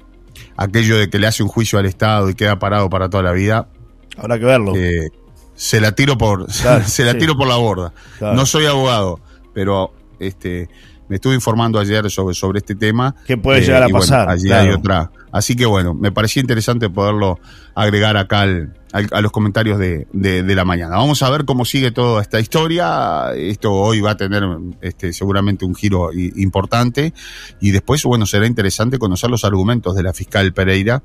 aquello 0.57 0.97
de 0.97 1.09
que 1.09 1.19
le 1.19 1.27
hace 1.27 1.43
un 1.43 1.49
juicio 1.49 1.79
al 1.79 1.85
Estado 1.85 2.29
y 2.29 2.35
queda 2.35 2.59
parado 2.59 2.89
para 2.89 3.09
toda 3.09 3.23
la 3.23 3.31
vida. 3.31 3.69
Habrá 4.17 4.39
que 4.39 4.45
verlo. 4.45 4.75
Eh, 4.75 5.09
se 5.55 5.79
la 5.81 5.93
tiro 5.93 6.17
por, 6.17 6.51
se 6.85 7.05
la 7.05 7.17
tiro 7.17 7.35
por 7.35 7.47
la 7.47 7.55
borda. 7.55 7.93
No 8.19 8.45
soy 8.45 8.65
abogado, 8.65 9.19
pero 9.53 9.93
este 10.19 10.69
me 11.07 11.15
estuve 11.15 11.35
informando 11.35 11.79
ayer 11.79 12.09
sobre, 12.09 12.33
sobre 12.33 12.59
este 12.59 12.75
tema. 12.75 13.15
Que 13.25 13.37
puede 13.37 13.61
llegar 13.61 13.83
a 13.83 13.89
pasar. 13.89 14.29
allí 14.29 14.51
hay 14.51 14.69
otra. 14.69 15.11
Así 15.31 15.55
que 15.55 15.65
bueno, 15.65 15.93
me 15.93 16.11
parecía 16.11 16.41
interesante 16.41 16.89
poderlo 16.89 17.39
agregar 17.75 18.17
acá 18.17 18.43
a 18.43 19.21
los 19.21 19.31
comentarios 19.31 19.79
de, 19.79 20.07
de, 20.11 20.55
la 20.55 20.63
mañana. 20.65 20.97
Vamos 20.97 21.23
a 21.23 21.29
ver 21.31 21.45
cómo 21.45 21.65
sigue 21.65 21.91
toda 21.91 22.21
esta 22.21 22.39
historia. 22.39 23.33
Esto 23.35 23.73
hoy 23.73 24.01
va 24.01 24.11
a 24.11 24.17
tener 24.17 24.43
este, 24.81 25.11
seguramente 25.11 25.65
un 25.65 25.73
giro 25.73 26.11
importante. 26.13 27.13
Y 27.59 27.71
después, 27.71 28.03
bueno, 28.03 28.27
será 28.27 28.45
interesante 28.45 28.99
conocer 28.99 29.31
los 29.31 29.43
argumentos 29.43 29.95
de 29.95 30.03
la 30.03 30.13
fiscal 30.13 30.53
Pereira 30.53 31.01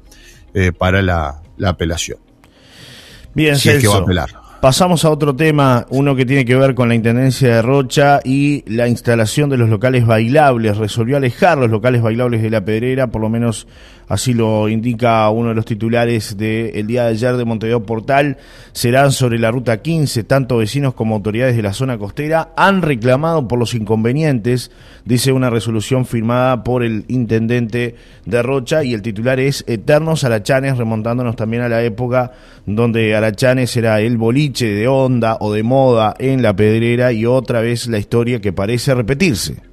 eh, 0.52 0.72
para 0.72 1.00
la, 1.00 1.40
apelación. 1.64 2.18
Bien, 3.34 3.56
si 3.56 3.70
que 3.78 3.88
va 3.88 3.96
a 3.96 4.00
apelar. 4.00 4.37
Pasamos 4.60 5.04
a 5.04 5.10
otro 5.10 5.36
tema, 5.36 5.86
uno 5.88 6.16
que 6.16 6.26
tiene 6.26 6.44
que 6.44 6.56
ver 6.56 6.74
con 6.74 6.88
la 6.88 6.96
Intendencia 6.96 7.54
de 7.54 7.62
Rocha 7.62 8.18
y 8.24 8.64
la 8.66 8.88
instalación 8.88 9.48
de 9.48 9.56
los 9.56 9.68
locales 9.68 10.04
bailables. 10.04 10.76
Resolvió 10.76 11.16
alejar 11.16 11.58
los 11.58 11.70
locales 11.70 12.02
bailables 12.02 12.42
de 12.42 12.50
la 12.50 12.64
Pedrera, 12.64 13.06
por 13.06 13.22
lo 13.22 13.28
menos 13.28 13.68
así 14.08 14.34
lo 14.34 14.68
indica 14.68 15.28
uno 15.30 15.50
de 15.50 15.54
los 15.54 15.64
titulares 15.64 16.36
del 16.36 16.86
día 16.86 17.04
de 17.04 17.10
ayer 17.10 17.36
de 17.36 17.44
Montevideo 17.44 17.84
Portal, 17.84 18.38
serán 18.72 19.12
sobre 19.12 19.38
la 19.38 19.50
ruta 19.50 19.82
15. 19.82 20.24
Tanto 20.24 20.56
vecinos 20.56 20.94
como 20.94 21.14
autoridades 21.14 21.56
de 21.56 21.62
la 21.62 21.72
zona 21.72 21.98
costera 21.98 22.52
han 22.56 22.82
reclamado 22.82 23.46
por 23.46 23.58
los 23.58 23.74
inconvenientes, 23.74 24.70
dice 25.04 25.32
una 25.32 25.50
resolución 25.50 26.06
firmada 26.06 26.64
por 26.64 26.82
el 26.82 27.04
intendente 27.08 27.96
de 28.24 28.42
Rocha 28.42 28.84
y 28.84 28.94
el 28.94 29.02
titular 29.02 29.40
es 29.40 29.64
Eternos 29.66 30.24
Arachanes, 30.24 30.78
remontándonos 30.78 31.36
también 31.36 31.62
a 31.62 31.68
la 31.68 31.82
época 31.82 32.32
donde 32.66 33.14
Arachanes 33.14 33.76
era 33.76 34.00
el 34.00 34.16
boliche 34.16 34.66
de 34.66 34.88
onda 34.88 35.36
o 35.40 35.52
de 35.52 35.62
moda 35.62 36.14
en 36.18 36.42
la 36.42 36.54
pedrera 36.54 37.12
y 37.12 37.26
otra 37.26 37.60
vez 37.60 37.86
la 37.86 37.98
historia 37.98 38.40
que 38.40 38.52
parece 38.52 38.94
repetirse. 38.94 39.67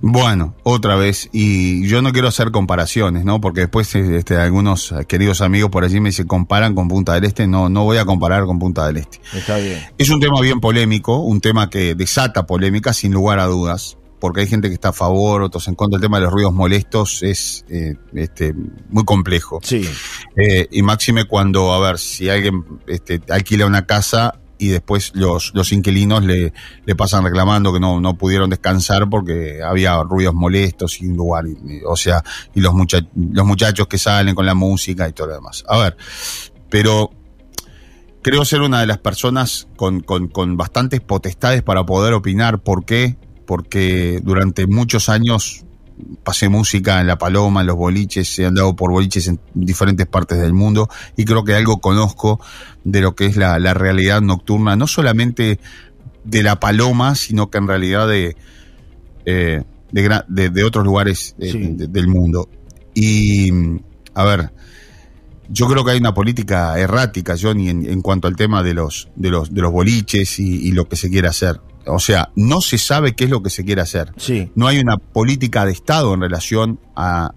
Bueno, 0.00 0.54
otra 0.62 0.96
vez, 0.96 1.30
y 1.32 1.86
yo 1.88 2.02
no 2.02 2.12
quiero 2.12 2.28
hacer 2.28 2.50
comparaciones, 2.50 3.24
¿no? 3.24 3.40
Porque 3.40 3.60
después 3.60 3.94
este, 3.94 4.36
algunos 4.36 4.94
queridos 5.08 5.40
amigos 5.40 5.70
por 5.70 5.84
allí 5.84 6.00
me 6.00 6.10
dicen, 6.10 6.26
comparan 6.26 6.74
con 6.74 6.88
Punta 6.88 7.14
del 7.14 7.24
Este, 7.24 7.46
no, 7.46 7.68
no 7.68 7.84
voy 7.84 7.96
a 7.96 8.04
comparar 8.04 8.44
con 8.44 8.58
Punta 8.58 8.86
del 8.86 8.98
Este. 8.98 9.20
Está 9.32 9.56
bien. 9.56 9.80
Es 9.96 10.10
un 10.10 10.20
tema 10.20 10.40
bien 10.40 10.60
polémico, 10.60 11.18
un 11.18 11.40
tema 11.40 11.70
que 11.70 11.94
desata 11.94 12.46
polémica 12.46 12.92
sin 12.92 13.12
lugar 13.12 13.38
a 13.38 13.46
dudas, 13.46 13.96
porque 14.20 14.40
hay 14.40 14.46
gente 14.46 14.68
que 14.68 14.74
está 14.74 14.90
a 14.90 14.92
favor, 14.92 15.42
otros 15.42 15.68
en 15.68 15.74
contra. 15.74 15.96
El 15.96 16.02
tema 16.02 16.18
de 16.18 16.24
los 16.24 16.32
ruidos 16.32 16.54
molestos 16.54 17.22
es 17.22 17.64
eh, 17.68 17.94
este, 18.14 18.54
muy 18.88 19.04
complejo. 19.04 19.60
Sí. 19.62 19.88
Eh, 20.36 20.66
y 20.70 20.82
máxime 20.82 21.24
cuando, 21.24 21.72
a 21.72 21.80
ver, 21.80 21.98
si 21.98 22.28
alguien 22.28 22.64
este, 22.86 23.20
alquila 23.28 23.66
una 23.66 23.86
casa 23.86 24.40
y 24.58 24.68
después 24.68 25.12
los, 25.14 25.52
los 25.54 25.72
inquilinos 25.72 26.24
le, 26.24 26.52
le 26.84 26.94
pasan 26.94 27.24
reclamando 27.24 27.72
que 27.72 27.80
no, 27.80 28.00
no 28.00 28.16
pudieron 28.16 28.50
descansar 28.50 29.08
porque 29.08 29.60
había 29.62 30.02
ruidos 30.02 30.34
molestos 30.34 31.00
y 31.00 31.06
un 31.06 31.16
lugar, 31.16 31.44
o 31.86 31.96
sea, 31.96 32.22
y 32.54 32.60
los, 32.60 32.74
los 33.14 33.46
muchachos 33.46 33.86
que 33.86 33.98
salen 33.98 34.34
con 34.34 34.46
la 34.46 34.54
música 34.54 35.08
y 35.08 35.12
todo 35.12 35.28
lo 35.28 35.34
demás. 35.34 35.64
A 35.68 35.78
ver, 35.78 35.96
pero 36.70 37.10
creo 38.22 38.44
ser 38.44 38.62
una 38.62 38.80
de 38.80 38.86
las 38.86 38.98
personas 38.98 39.68
con, 39.76 40.00
con, 40.00 40.28
con 40.28 40.56
bastantes 40.56 41.00
potestades 41.00 41.62
para 41.62 41.84
poder 41.84 42.14
opinar. 42.14 42.60
¿Por 42.60 42.84
qué? 42.84 43.16
Porque 43.46 44.20
durante 44.22 44.66
muchos 44.66 45.08
años 45.08 45.63
pasé 46.22 46.48
música 46.48 47.00
en 47.00 47.06
La 47.06 47.18
Paloma, 47.18 47.60
en 47.60 47.68
los 47.68 47.76
boliches, 47.76 48.38
he 48.38 48.46
andado 48.46 48.74
por 48.74 48.90
boliches 48.90 49.28
en 49.28 49.38
diferentes 49.54 50.06
partes 50.06 50.40
del 50.40 50.52
mundo 50.52 50.88
y 51.16 51.24
creo 51.24 51.44
que 51.44 51.54
algo 51.54 51.80
conozco 51.80 52.40
de 52.84 53.00
lo 53.00 53.14
que 53.14 53.26
es 53.26 53.36
la, 53.36 53.58
realidad 53.74 54.20
nocturna, 54.20 54.76
no 54.76 54.86
solamente 54.86 55.58
de 56.24 56.42
La 56.42 56.58
Paloma, 56.58 57.14
sino 57.14 57.50
que 57.50 57.58
en 57.58 57.68
realidad 57.68 58.08
de, 58.08 58.36
eh, 59.24 59.62
de, 59.92 60.64
otros 60.64 60.84
lugares 60.84 61.34
eh, 61.38 61.52
del 61.54 62.08
mundo. 62.08 62.48
Y, 62.94 63.50
a 64.14 64.24
ver, 64.24 64.52
yo 65.48 65.68
creo 65.68 65.84
que 65.84 65.92
hay 65.92 65.98
una 65.98 66.14
política 66.14 66.78
errática, 66.78 67.36
Johnny, 67.40 67.68
en, 67.68 67.88
en 67.88 68.00
cuanto 68.00 68.28
al 68.28 68.36
tema 68.36 68.62
de 68.62 68.74
los, 68.74 69.08
de 69.14 69.30
los, 69.30 69.52
de 69.52 69.60
los 69.60 69.72
boliches 69.72 70.38
y 70.38 70.72
lo 70.72 70.88
que 70.88 70.96
se 70.96 71.10
quiere 71.10 71.28
hacer. 71.28 71.60
O 71.86 71.98
sea, 71.98 72.30
no 72.36 72.60
se 72.60 72.78
sabe 72.78 73.14
qué 73.14 73.24
es 73.24 73.30
lo 73.30 73.42
que 73.42 73.50
se 73.50 73.64
quiere 73.64 73.80
hacer. 73.80 74.12
Sí. 74.16 74.50
No 74.54 74.66
hay 74.66 74.78
una 74.78 74.96
política 74.96 75.64
de 75.64 75.72
Estado 75.72 76.14
en 76.14 76.20
relación 76.20 76.78
a, 76.96 77.30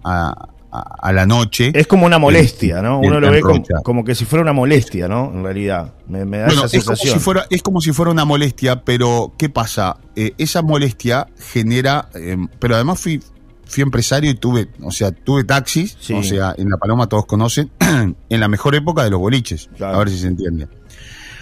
la 1.12 1.26
noche. 1.26 1.72
Es 1.74 1.86
como 1.86 2.06
una 2.06 2.18
molestia, 2.18 2.82
¿no? 2.82 3.00
Uno 3.00 3.20
lo 3.20 3.30
ve 3.30 3.40
como, 3.82 4.04
que 4.04 4.14
si 4.14 4.24
fuera 4.24 4.42
una 4.42 4.52
molestia, 4.52 5.08
¿no? 5.08 5.32
En 5.34 5.42
realidad, 5.42 5.94
me, 6.06 6.24
da 6.24 6.46
esa 6.46 6.68
sensación. 6.68 6.78
Es 6.78 6.84
como, 6.84 6.96
si 6.96 7.18
fuera, 7.18 7.46
es 7.50 7.62
como 7.62 7.80
si 7.80 7.92
fuera 7.92 8.12
una 8.12 8.24
molestia, 8.24 8.84
pero 8.84 9.32
¿qué 9.38 9.48
pasa? 9.48 9.96
Eh, 10.14 10.34
esa 10.38 10.62
molestia 10.62 11.28
genera, 11.52 12.08
em, 12.14 12.48
pero 12.58 12.74
además 12.74 13.00
fui, 13.00 13.20
fui 13.64 13.82
empresario 13.82 14.30
y 14.30 14.34
tuve, 14.34 14.68
o 14.82 14.90
sea, 14.90 15.10
tuve 15.12 15.44
taxis, 15.44 15.96
o 16.14 16.22
sea, 16.22 16.54
en 16.56 16.70
La 16.70 16.76
Paloma 16.76 17.06
todos 17.08 17.26
conocen, 17.26 17.70
en 17.80 18.40
la 18.40 18.48
mejor 18.48 18.74
época 18.74 19.04
de 19.04 19.10
los 19.10 19.20
boliches, 19.20 19.70
a 19.80 19.98
ver 19.98 20.10
si 20.10 20.18
se 20.18 20.26
entiende. 20.28 20.68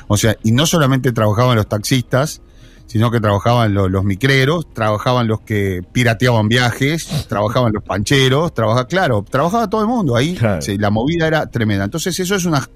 O 0.08 0.16
sea, 0.16 0.36
y 0.42 0.52
no 0.52 0.66
solamente 0.66 1.12
trabajaban 1.12 1.56
los 1.56 1.68
taxistas, 1.68 2.40
sino 2.86 3.10
que 3.10 3.20
trabajaban 3.20 3.74
los, 3.74 4.04
micreros, 4.04 4.72
trabajaban 4.72 5.26
los 5.26 5.40
que 5.40 5.82
pirateaban 5.92 6.48
viajes, 6.48 7.26
trabajaban 7.28 7.72
los 7.72 7.82
pancheros, 7.82 8.54
trabajaba, 8.54 8.86
claro, 8.86 9.24
trabajaba 9.28 9.68
todo 9.68 9.80
el 9.80 9.88
mundo, 9.88 10.16
ahí 10.16 10.38
la 10.78 10.90
movida 10.90 11.26
era 11.26 11.46
tremenda. 11.50 11.84
Entonces 11.84 12.18
eso 12.20 12.34
es 12.34 12.44
una, 12.44 12.68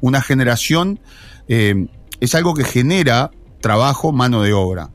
una 0.00 0.22
generación, 0.22 1.00
eh, 1.48 1.86
es 2.20 2.34
algo 2.34 2.54
que 2.54 2.64
genera 2.64 3.30
trabajo, 3.60 4.12
mano 4.12 4.42
de 4.42 4.52
obra. 4.52 4.90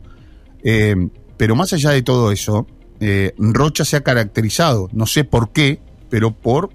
Eh, 0.64 0.96
pero 1.38 1.56
más 1.56 1.74
allá 1.74 1.90
de 1.90 2.02
todo 2.02 2.32
eso, 2.32 2.66
eh, 3.00 3.34
Rocha 3.38 3.84
se 3.84 3.98
ha 3.98 4.02
caracterizado, 4.02 4.88
no 4.94 5.06
sé 5.06 5.24
por 5.24 5.52
qué, 5.52 5.82
pero 6.10 6.32
por 6.32 6.70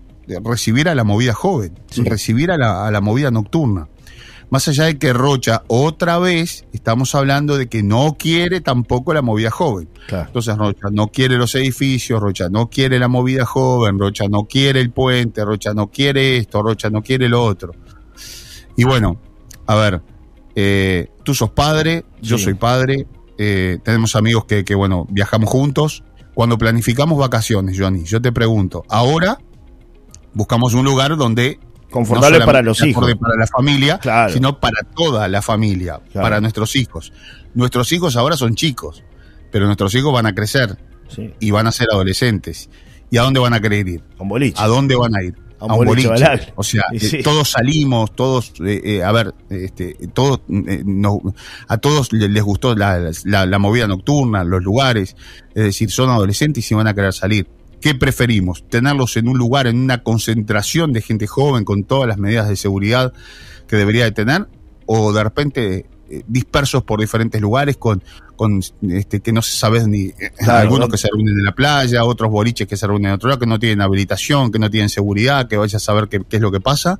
recibir 0.44 0.88
a 0.88 0.94
la 0.94 1.04
movida 1.04 1.32
joven, 1.32 1.78
recibir 1.96 2.50
a 2.50 2.58
la, 2.58 2.86
a 2.86 2.90
la 2.90 3.00
movida 3.00 3.30
nocturna. 3.30 3.88
Más 4.48 4.68
allá 4.68 4.84
de 4.84 4.98
que 4.98 5.12
Rocha, 5.12 5.64
otra 5.66 6.18
vez, 6.18 6.66
estamos 6.72 7.14
hablando 7.16 7.56
de 7.56 7.68
que 7.68 7.82
no 7.82 8.16
quiere 8.16 8.60
tampoco 8.60 9.12
la 9.12 9.22
movida 9.22 9.50
joven. 9.50 9.88
Entonces 10.08 10.56
Rocha 10.56 10.88
no 10.92 11.08
quiere 11.08 11.36
los 11.36 11.54
edificios, 11.56 12.20
Rocha 12.20 12.48
no 12.48 12.70
quiere 12.70 12.98
la 13.00 13.08
movida 13.08 13.44
joven, 13.44 13.98
Rocha 13.98 14.28
no 14.28 14.44
quiere 14.44 14.80
el 14.80 14.90
puente, 14.92 15.44
Rocha 15.44 15.74
no 15.74 15.88
quiere 15.88 16.36
esto, 16.36 16.62
Rocha 16.62 16.90
no 16.90 17.02
quiere 17.02 17.28
lo 17.28 17.44
otro. 17.44 17.72
Y 18.76 18.84
bueno, 18.84 19.20
a 19.66 19.74
ver, 19.74 20.02
eh, 20.54 21.10
tú 21.24 21.34
sos 21.34 21.50
padre, 21.50 22.04
yo 22.22 22.38
soy 22.38 22.54
padre, 22.54 23.06
eh, 23.38 23.78
tenemos 23.82 24.14
amigos 24.14 24.44
que, 24.44 24.64
que, 24.64 24.74
bueno, 24.74 25.06
viajamos 25.10 25.50
juntos. 25.50 26.04
Cuando 26.34 26.56
planificamos 26.56 27.18
vacaciones, 27.18 27.76
Johnny, 27.78 28.04
yo 28.04 28.20
te 28.20 28.30
pregunto, 28.30 28.84
ahora 28.88 29.38
buscamos 30.34 30.74
un 30.74 30.84
lugar 30.84 31.16
donde 31.16 31.58
Confortable 31.90 32.40
para 32.40 32.62
los 32.62 32.83
hijos. 32.85 33.14
Para 33.21 33.37
la 33.37 33.47
familia, 33.47 34.00
sino 34.33 34.59
para 34.59 34.83
toda 34.83 35.28
la 35.28 35.43
familia, 35.43 36.00
para 36.12 36.40
nuestros 36.40 36.76
hijos. 36.76 37.12
Nuestros 37.55 37.90
hijos 37.93 38.16
ahora 38.16 38.37
son 38.37 38.55
chicos, 38.55 39.02
pero 39.50 39.66
nuestros 39.66 39.95
hijos 39.95 40.12
van 40.12 40.26
a 40.26 40.35
crecer 40.35 40.76
y 41.40 41.50
van 41.50 41.66
a 41.66 41.73
ser 41.73 41.88
adolescentes. 41.90 42.69
¿Y 43.11 43.19
a 43.19 43.23
dónde 43.23 43.40
van 43.40 43.55
a 43.55 43.61
querer 43.61 43.87
ir? 43.87 44.02
A 44.19 44.23
un 44.23 44.28
boliche. 44.28 44.61
¿A 44.61 44.66
dónde 44.66 44.97
van 44.97 45.14
a 45.14 45.23
ir? 45.23 45.35
A 45.59 45.66
un, 45.66 45.87
boliche. 45.87 46.11
O 46.57 46.62
sea, 46.62 46.85
eh, 46.93 47.23
todos 47.23 47.50
salimos, 47.52 48.14
todos, 48.14 48.52
eh, 48.64 48.81
eh, 48.85 49.02
a 49.02 49.12
ver, 49.12 49.33
este, 49.49 49.97
todos, 50.12 50.40
a 51.69 51.78
todos 51.78 52.12
les 52.12 52.43
gustó 52.43 52.75
la, 52.75 53.11
la 53.25 53.59
movida 53.59 53.87
nocturna, 53.87 54.45
los 54.45 54.62
lugares, 54.62 55.16
es 55.55 55.64
decir, 55.64 55.90
son 55.90 56.11
adolescentes 56.11 56.71
y 56.71 56.75
van 56.75 56.88
a 56.88 56.95
querer 56.95 57.12
salir. 57.14 57.49
¿Qué 57.87 57.95
preferimos? 57.95 58.69
¿Tenerlos 58.69 59.16
en 59.16 59.28
un 59.28 59.38
lugar, 59.38 59.69
en 59.69 59.78
una 59.78 60.02
concentración 60.02 60.93
de 60.93 61.02
gente 61.02 61.28
joven 61.28 61.64
con 61.64 61.85
todas 61.85 62.09
las 62.09 62.19
medidas 62.19 62.49
de 62.49 62.57
seguridad 62.57 63.12
que 63.69 63.76
debería 63.76 64.02
de 64.02 64.11
tener? 64.11 64.49
¿O 64.87 65.12
de 65.12 65.23
repente 65.23 65.87
eh, 66.11 66.23
dispersos 66.26 66.83
por 66.83 66.99
diferentes 66.99 67.40
lugares 67.40 67.76
con, 67.76 68.02
con 68.35 68.61
este, 68.90 69.21
que 69.21 69.33
no 69.33 69.40
se 69.40 69.57
sabe 69.57 69.87
ni 69.87 70.07
eh, 70.07 70.33
algunos 70.49 70.88
que 70.88 70.99
se 70.99 71.07
reúnen 71.12 71.38
en 71.38 71.45
la 71.45 71.52
playa, 71.52 72.02
otros 72.02 72.28
boliches 72.28 72.66
que 72.66 72.76
se 72.76 72.88
reúnen 72.88 73.11
en 73.11 73.12
otro 73.12 73.28
lado, 73.28 73.38
que 73.38 73.47
no 73.47 73.61
tienen 73.61 73.81
habilitación, 73.81 74.50
que 74.50 74.59
no 74.59 74.69
tienen 74.69 74.88
seguridad, 74.88 75.47
que 75.47 75.57
vaya 75.57 75.76
a 75.76 75.81
saber 75.81 76.09
qué, 76.09 76.23
es 76.28 76.40
lo 76.40 76.50
que 76.50 76.61
pasa, 76.61 76.99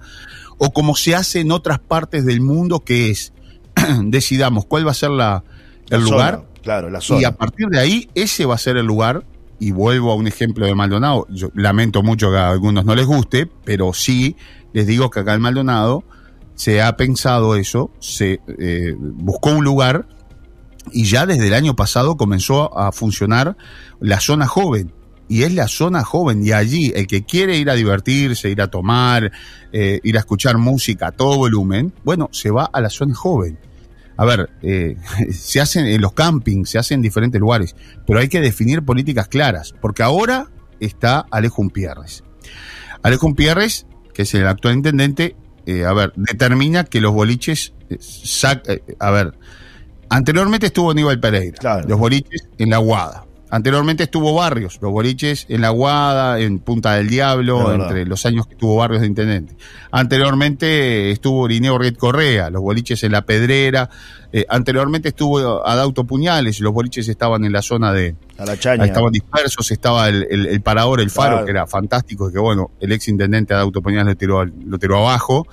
o 0.57 0.73
como 0.73 0.95
se 0.95 1.17
hace 1.17 1.41
en 1.41 1.51
otras 1.51 1.81
partes 1.81 2.25
del 2.25 2.41
mundo, 2.41 2.79
que 2.79 3.11
es 3.11 3.33
decidamos 4.05 4.67
cuál 4.67 4.87
va 4.87 4.93
a 4.93 4.95
ser 4.95 5.11
la, 5.11 5.43
el 5.91 6.03
lugar, 6.03 6.45
claro, 6.63 6.91
la 6.91 7.01
y 7.19 7.25
a 7.25 7.33
partir 7.33 7.67
de 7.71 7.81
ahí 7.81 8.09
ese 8.15 8.47
va 8.47 8.55
a 8.55 8.59
ser 8.59 8.77
el 8.77 8.87
lugar 8.87 9.25
y 9.59 9.73
vuelvo 9.73 10.13
a 10.13 10.15
un 10.15 10.27
ejemplo 10.27 10.67
de 10.67 10.75
Maldonado, 10.75 11.27
yo 11.31 11.51
lamento 11.55 12.03
mucho 12.03 12.31
que 12.31 12.37
a 12.37 12.51
algunos 12.51 12.85
no 12.85 12.95
les 12.95 13.07
guste, 13.07 13.51
pero 13.65 13.93
sí 13.93 14.37
les 14.73 14.87
digo 14.87 15.11
que 15.11 15.21
acá 15.21 15.35
en 15.35 15.41
Maldonado 15.41 16.05
se 16.55 16.83
ha 16.83 16.97
pensado 16.97 17.57
eso, 17.57 17.91
se 18.01 18.41
eh, 18.59 18.95
buscó 18.99 19.51
un 19.51 19.65
lugar 19.65 20.07
y 20.93 21.05
ya 21.05 21.27
desde 21.27 21.49
el 21.49 21.55
año 21.55 21.77
pasado 21.77 22.17
comenzó 22.17 22.77
a 22.79 22.93
funcionar 22.93 23.57
la 24.01 24.21
zona 24.21 24.47
joven. 24.47 24.93
y 25.29 25.43
es 25.43 25.53
la 25.53 25.67
zona 25.67 26.05
joven. 26.05 26.47
Y 26.47 26.53
allí, 26.53 26.93
el 26.95 27.09
que 27.09 27.25
quiere 27.25 27.57
ir 27.57 27.69
a 27.69 27.75
divertirse, 27.75 28.49
ir 28.49 28.63
a 28.63 28.69
tomar, 28.69 29.33
eh, 29.73 29.99
ir 30.05 30.17
a 30.17 30.21
escuchar 30.21 30.57
música 30.57 31.09
a 31.09 31.13
todo 31.13 31.37
volumen, 31.37 31.93
bueno, 32.05 32.29
se 32.31 32.53
va 32.53 32.71
a 32.73 32.81
la 32.81 32.91
zona 32.91 33.13
joven. 33.13 33.59
A 34.17 34.25
ver, 34.25 34.51
eh, 34.63 34.97
se 35.33 35.61
hacen 35.61 35.87
en 35.87 36.01
los 36.01 36.13
campings, 36.13 36.71
se 36.71 36.79
hacen 36.79 36.97
en 36.97 37.03
diferentes 37.03 37.41
lugares, 37.41 37.77
pero 38.07 38.19
hay 38.19 38.29
que 38.29 38.41
definir 38.41 38.83
políticas 38.83 39.29
claras, 39.29 39.75
porque 39.81 40.03
ahora 40.03 40.49
está 40.81 41.27
Alejo 41.31 41.63
Umpierres. 41.63 42.25
Alejo 43.03 43.27
Umpierres, 43.27 43.87
que 44.15 44.23
es 44.23 44.35
el 44.35 44.47
actual 44.47 44.75
intendente, 44.75 45.37
eh, 45.67 45.85
a 45.85 45.93
ver, 45.93 46.13
determina 46.17 46.85
que 46.85 47.01
los 47.01 47.13
boliches, 47.13 47.75
a 49.01 49.11
ver, 49.11 49.33
anteriormente 50.09 50.67
estuvo 50.67 50.91
Aníbal 50.91 51.21
Pereira, 51.21 51.83
los 51.87 51.99
boliches 51.99 52.49
en 52.59 52.71
la 52.71 52.79
Guada. 52.79 53.26
Anteriormente 53.49 54.03
estuvo 54.03 54.35
Barrios, 54.35 54.79
los 54.81 54.91
boliches 54.91 55.47
en 55.49 55.61
La 55.61 55.71
Guada, 55.71 56.41
en 56.41 56.59
Punta 56.59 56.95
del 56.95 57.09
Diablo, 57.09 57.73
entre 57.73 58.05
los 58.05 58.27
años 58.27 58.47
que 58.47 58.55
estuvo 58.55 58.77
Barrios 58.77 59.03
de 59.03 59.07
Intendente. 59.07 59.57
Anteriormente 59.93 61.13
estuvo 61.13 61.47
Irineo 61.49 61.79
Riet 61.79 61.97
Correa, 61.97 62.51
los 62.51 62.61
boliches 62.61 63.05
en 63.05 63.13
La 63.13 63.23
Pedrera. 63.23 63.89
Eh, 64.33 64.45
anteriormente 64.49 65.11
estuvo 65.11 65.65
Adauto 65.65 66.05
Puñales, 66.05 66.59
los 66.59 66.73
boliches 66.73 67.07
estaban 67.09 67.45
en 67.45 67.53
la 67.53 67.63
zona 67.63 67.93
de... 67.93 68.17
Estaban 68.37 69.13
dispersos, 69.13 69.71
estaba 69.71 70.09
el, 70.09 70.61
parador, 70.63 71.01
el 71.01 71.11
faro, 71.11 71.45
que 71.45 71.53
era 71.53 71.69
fantástico, 71.69 72.33
que 72.33 72.41
bueno, 72.41 72.73
el 72.81 72.91
ex 72.91 73.07
intendente 73.07 73.55
Adauto 73.55 73.81
Puñales 73.81 74.07
lo 74.07 74.17
tiró, 74.17 74.45
lo 74.45 74.79
tiró 74.79 74.99
abajo. 74.99 75.47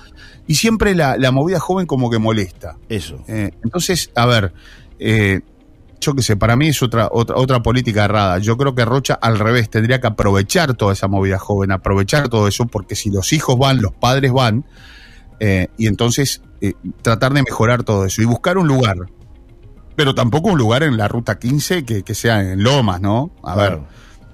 Y 0.48 0.56
siempre 0.56 0.96
la, 0.96 1.32
movida 1.32 1.60
joven 1.60 1.86
como 1.86 2.10
que 2.10 2.18
molesta. 2.18 2.78
Eso. 2.90 3.24
Eh, 3.28 3.52
entonces, 3.64 4.10
a 4.16 4.26
ver... 4.26 4.52
Eh, 5.00 5.42
yo 6.04 6.14
qué 6.14 6.22
sé, 6.22 6.36
para 6.36 6.56
mí 6.56 6.68
es 6.68 6.84
otra, 6.84 7.10
otra, 7.12 7.38
otra 7.38 7.64
política 7.64 8.06
errada. 8.06 8.40
Yo 8.40 8.58
creo 8.58 8.76
que 8.76 8.86
Rocha 8.86 9.14
al 9.16 9.40
revés 9.40 9.70
tendría 9.70 10.02
que 10.02 10.08
aprovechar 10.08 10.74
toda 10.74 10.94
esa 10.94 11.08
movida 11.08 11.40
joven, 11.40 11.72
aprovechar 11.72 12.30
todo 12.30 12.48
eso, 12.48 12.66
porque 12.66 12.96
si 12.96 13.10
los 13.10 13.34
hijos 13.34 13.58
van, 13.58 13.82
los 13.82 13.94
padres 13.94 14.32
van, 14.32 14.66
eh, 15.40 15.68
y 15.78 15.88
entonces 15.88 16.42
eh, 16.62 16.74
tratar 17.02 17.34
de 17.34 17.44
mejorar 17.44 17.84
todo 17.84 18.06
eso 18.06 18.22
y 18.22 18.26
buscar 18.26 18.58
un 18.58 18.68
lugar. 18.68 18.98
Pero 19.96 20.16
tampoco 20.16 20.50
un 20.50 20.58
lugar 20.58 20.84
en 20.84 20.98
la 20.98 21.08
ruta 21.08 21.38
15 21.38 21.86
que, 21.86 22.04
que 22.04 22.16
sea 22.16 22.42
en 22.42 22.64
Lomas, 22.64 23.02
¿no? 23.02 23.32
A 23.44 23.56
ver, 23.56 23.80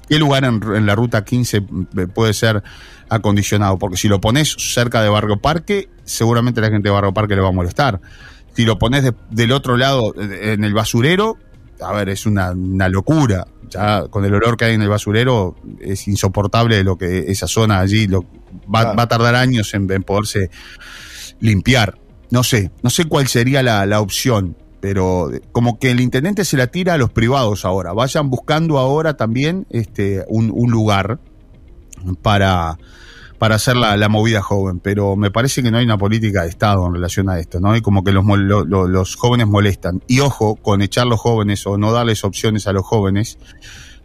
¿qué 0.07 0.19
lugar 0.19 0.45
en, 0.45 0.85
la 0.85 0.95
ruta 0.95 1.25
15 1.25 1.57
eh, 1.57 2.07
puede 2.07 2.33
ser 2.33 2.63
acondicionado? 3.09 3.77
Porque 3.77 3.97
si 3.97 4.07
lo 4.07 4.21
pones 4.21 4.55
cerca 4.57 5.01
de 5.01 5.09
Barrio 5.09 5.38
Parque, 5.38 5.89
seguramente 6.03 6.61
la 6.61 6.69
gente 6.69 6.89
de 6.89 6.93
Barrio 6.93 7.13
Parque 7.13 7.35
le 7.35 7.41
va 7.41 7.49
a 7.49 7.53
molestar. 7.53 7.99
Si 8.53 8.65
lo 8.65 8.77
pones 8.79 9.11
del 9.29 9.51
otro 9.51 9.77
lado, 9.77 10.13
en 10.17 10.63
el 10.63 10.73
basurero, 10.73 11.38
a 11.81 11.93
ver, 11.93 12.09
es 12.09 12.25
una, 12.25 12.53
locura. 12.89 13.48
Ya 13.69 14.07
con 14.07 14.25
el 14.25 14.33
olor 14.33 14.57
que 14.57 14.65
hay 14.65 14.74
en 14.74 14.81
el 14.81 14.89
basurero 14.89 15.55
es 15.79 16.07
insoportable 16.07 16.83
lo 16.83 16.98
que 16.98 17.31
esa 17.31 17.48
zona 17.48 17.79
allí 17.79 18.07
lo, 18.07 18.25
va, 18.74 18.91
a 18.91 19.07
tardar 19.07 19.36
años 19.36 19.74
en, 19.74 19.88
poderse 20.03 20.50
limpiar. 21.39 21.98
No 22.31 22.43
sé, 22.43 22.71
no 22.81 22.89
sé 22.89 23.05
cuál 23.05 23.27
sería 23.27 23.62
la, 23.63 24.01
opción, 24.01 24.55
pero 24.79 25.31
como 25.51 25.79
que 25.79 25.91
el 25.91 26.00
intendente 26.00 26.45
se 26.45 26.57
la 26.57 26.67
tira 26.67 26.93
a 26.93 26.98
los 26.98 27.12
privados 27.12 27.65
ahora. 27.65 27.93
Vayan 27.93 28.29
buscando 28.29 28.77
ahora 28.77 29.15
también 29.15 29.67
este, 29.69 30.25
un 30.29 30.71
lugar 30.71 31.19
para 32.21 32.77
para 33.39 33.55
hacer 33.55 33.77
la, 33.77 34.10
movida 34.10 34.42
joven, 34.42 34.79
pero 34.79 35.16
me 35.16 35.31
parece 35.31 35.63
que 35.63 35.72
no 35.72 35.77
hay 35.77 35.85
una 35.85 35.98
política 35.98 36.44
de 36.44 36.50
Estado 36.50 36.85
en 36.85 36.94
relación 36.94 37.29
a 37.29 37.40
esto, 37.40 37.59
¿no? 37.59 37.75
Y 37.75 37.81
como 37.81 38.03
que 38.03 38.11
los, 38.11 38.25
los 38.25 39.16
jóvenes 39.16 39.48
molestan. 39.48 40.03
Y 40.07 40.20
ojo 40.20 40.57
con 40.57 40.81
echar 40.81 41.07
los 41.07 41.20
jóvenes 41.22 41.66
o 41.66 41.77
no 41.77 41.94
darles 41.94 42.25
opciones 42.25 42.68
a 42.68 42.74
los 42.74 42.85
jóvenes, 42.85 43.40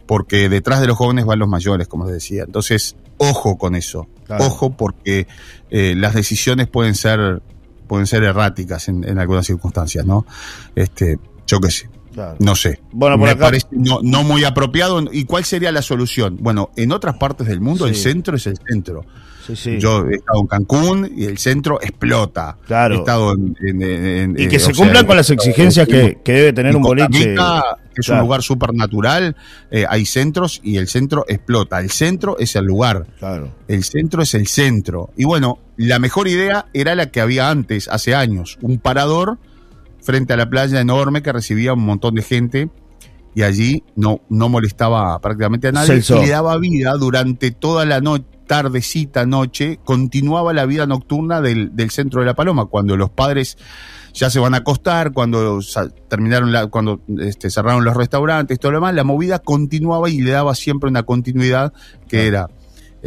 porque 0.05 0.47
detrás 0.47 0.79
de 0.79 0.87
los 0.87 0.97
jóvenes 0.97 1.25
van 1.25 1.39
los 1.39 1.49
mayores, 1.49 1.87
como 1.87 2.05
les 2.05 2.13
decía. 2.13 2.43
Entonces, 2.43 2.95
ojo 3.17 3.57
con 3.57 3.75
eso. 3.75 4.07
Ojo 4.39 4.71
porque 4.71 5.27
eh, 5.69 5.93
las 5.97 6.15
decisiones 6.15 6.67
pueden 6.67 6.95
ser 6.95 7.41
pueden 7.87 8.07
ser 8.07 8.23
erráticas 8.23 8.87
en, 8.87 9.19
algunas 9.19 9.45
circunstancias, 9.45 10.05
¿no? 10.05 10.25
Este, 10.75 11.19
yo 11.45 11.59
qué 11.59 11.69
sé. 11.69 11.89
No 12.39 12.55
sé. 12.55 12.79
Bueno, 12.91 13.17
Me 13.17 13.35
parece 13.35 13.67
no, 13.71 14.01
muy 14.23 14.43
apropiado. 14.45 15.03
¿Y 15.11 15.25
cuál 15.25 15.43
sería 15.43 15.71
la 15.71 15.81
solución? 15.81 16.37
Bueno, 16.39 16.71
en 16.77 16.91
otras 16.91 17.17
partes 17.17 17.47
del 17.47 17.59
mundo 17.59 17.87
el 17.87 17.95
centro 17.95 18.37
es 18.37 18.47
el 18.47 18.57
centro. 18.57 19.05
Yo 19.53 20.07
he 20.07 20.15
estado 20.15 20.41
en 20.41 20.47
Cancún 20.47 21.11
y 21.15 21.25
el 21.25 21.37
centro 21.37 21.81
explota. 21.81 22.57
Claro. 22.65 22.95
He 22.95 22.97
estado 22.97 23.33
en, 23.33 24.35
y 24.37 24.47
que 24.47 24.59
se 24.59 24.73
cumplan 24.73 25.05
con 25.05 25.15
las 25.15 25.29
exigencias 25.29 25.87
que, 25.87 26.17
debe 26.23 26.53
tener 26.53 26.75
un 26.75 26.81
boliche. 26.81 27.35
es 27.95 28.09
un 28.09 28.19
lugar 28.19 28.41
supernatural, 28.41 29.35
eh, 29.71 29.85
hay 29.87 30.05
centros 30.05 30.59
y 30.63 30.77
el 30.77 30.87
centro 30.87 31.25
explota. 31.27 31.79
El 31.79 31.91
centro 31.91 32.37
es 32.39 32.55
el 32.55 32.65
lugar. 32.65 33.07
Claro. 33.19 33.51
El 33.67 33.83
centro 33.83 34.21
es 34.21 34.33
el 34.33 34.47
centro. 34.47 35.11
Y 35.15 35.25
bueno, 35.25 35.59
la 35.77 35.99
mejor 35.99 36.27
idea 36.27 36.65
era 36.73 36.95
la 36.95 37.11
que 37.11 37.21
había 37.21 37.49
antes, 37.49 37.87
hace 37.87 38.15
años. 38.15 38.57
Un 38.61 38.79
parador 38.79 39.37
frente 40.01 40.33
a 40.33 40.37
la 40.37 40.49
playa 40.49 40.79
enorme 40.79 41.21
que 41.21 41.31
recibía 41.31 41.73
un 41.73 41.85
montón 41.85 42.15
de 42.15 42.21
gente 42.21 42.69
y 43.33 43.43
allí 43.43 43.83
no, 43.95 44.21
no 44.29 44.47
molestaba 44.49 45.19
prácticamente 45.19 45.67
a 45.67 45.71
nadie 45.73 46.01
y 46.07 46.13
le 46.13 46.29
daba 46.29 46.57
vida 46.57 46.93
durante 46.93 47.51
toda 47.51 47.85
la 47.85 47.99
noche 47.99 48.25
tardecita, 48.45 49.25
noche, 49.25 49.79
continuaba 49.83 50.53
la 50.53 50.65
vida 50.65 50.85
nocturna 50.85 51.41
del, 51.41 51.71
centro 51.91 52.21
de 52.21 52.27
la 52.27 52.33
Paloma, 52.33 52.65
cuando 52.65 52.97
los 52.97 53.09
padres 53.09 53.57
ya 54.13 54.29
se 54.29 54.39
van 54.39 54.53
a 54.53 54.57
acostar, 54.57 55.11
cuando 55.11 55.59
terminaron 56.07 56.51
la, 56.51 56.67
cuando 56.67 57.01
este, 57.19 57.49
cerraron 57.49 57.83
los 57.83 57.95
restaurantes, 57.95 58.59
todo 58.59 58.71
lo 58.71 58.77
demás, 58.77 58.95
la 58.95 59.03
movida 59.03 59.39
continuaba 59.39 60.09
y 60.09 60.21
le 60.21 60.31
daba 60.31 60.55
siempre 60.55 60.89
una 60.89 61.03
continuidad 61.03 61.73
que 62.07 62.27
era 62.27 62.49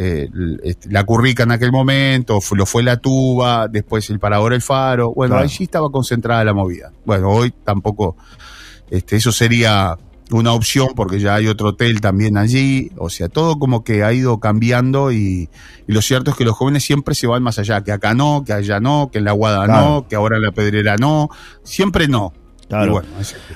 eh, 0.01 0.29
este, 0.63 0.89
la 0.89 1.03
currica 1.03 1.43
en 1.43 1.51
aquel 1.51 1.71
momento, 1.71 2.39
lo 2.55 2.65
fue 2.65 2.83
la 2.83 2.97
tuba, 2.97 3.67
después 3.67 4.09
el 4.09 4.19
parador 4.19 4.53
el 4.53 4.61
faro, 4.61 5.13
bueno, 5.13 5.35
allí 5.35 5.65
estaba 5.65 5.89
concentrada 5.89 6.43
la 6.43 6.53
movida. 6.53 6.91
Bueno, 7.05 7.29
hoy 7.29 7.53
tampoco, 7.63 8.15
este, 8.89 9.17
eso 9.17 9.31
sería 9.31 9.97
una 10.31 10.53
opción 10.53 10.89
porque 10.95 11.19
ya 11.19 11.35
hay 11.35 11.47
otro 11.47 11.69
hotel 11.69 12.01
también 12.01 12.37
allí, 12.37 12.91
o 12.97 13.09
sea, 13.09 13.29
todo 13.29 13.57
como 13.57 13.83
que 13.83 14.03
ha 14.03 14.13
ido 14.13 14.39
cambiando 14.39 15.11
y, 15.11 15.49
lo 15.87 16.01
cierto 16.01 16.31
es 16.31 16.37
que 16.37 16.45
los 16.45 16.55
jóvenes 16.55 16.83
siempre 16.83 17.15
se 17.15 17.25
van 17.25 17.41
más 17.41 17.57
allá, 17.57 17.83
que 17.83 17.91
acá 17.91 18.13
no, 18.13 18.43
que 18.45 18.53
allá 18.53 18.79
no, 18.79 19.09
que 19.11 19.17
en 19.17 19.25
la 19.25 19.31
Guada 19.31 19.65
no, 19.65 20.07
que 20.07 20.15
ahora 20.15 20.37
en 20.37 20.43
la 20.43 20.51
Pedrera 20.51 20.97
no, 20.97 21.29
siempre 21.63 22.07
no. 22.07 22.33
Claro. 22.69 23.01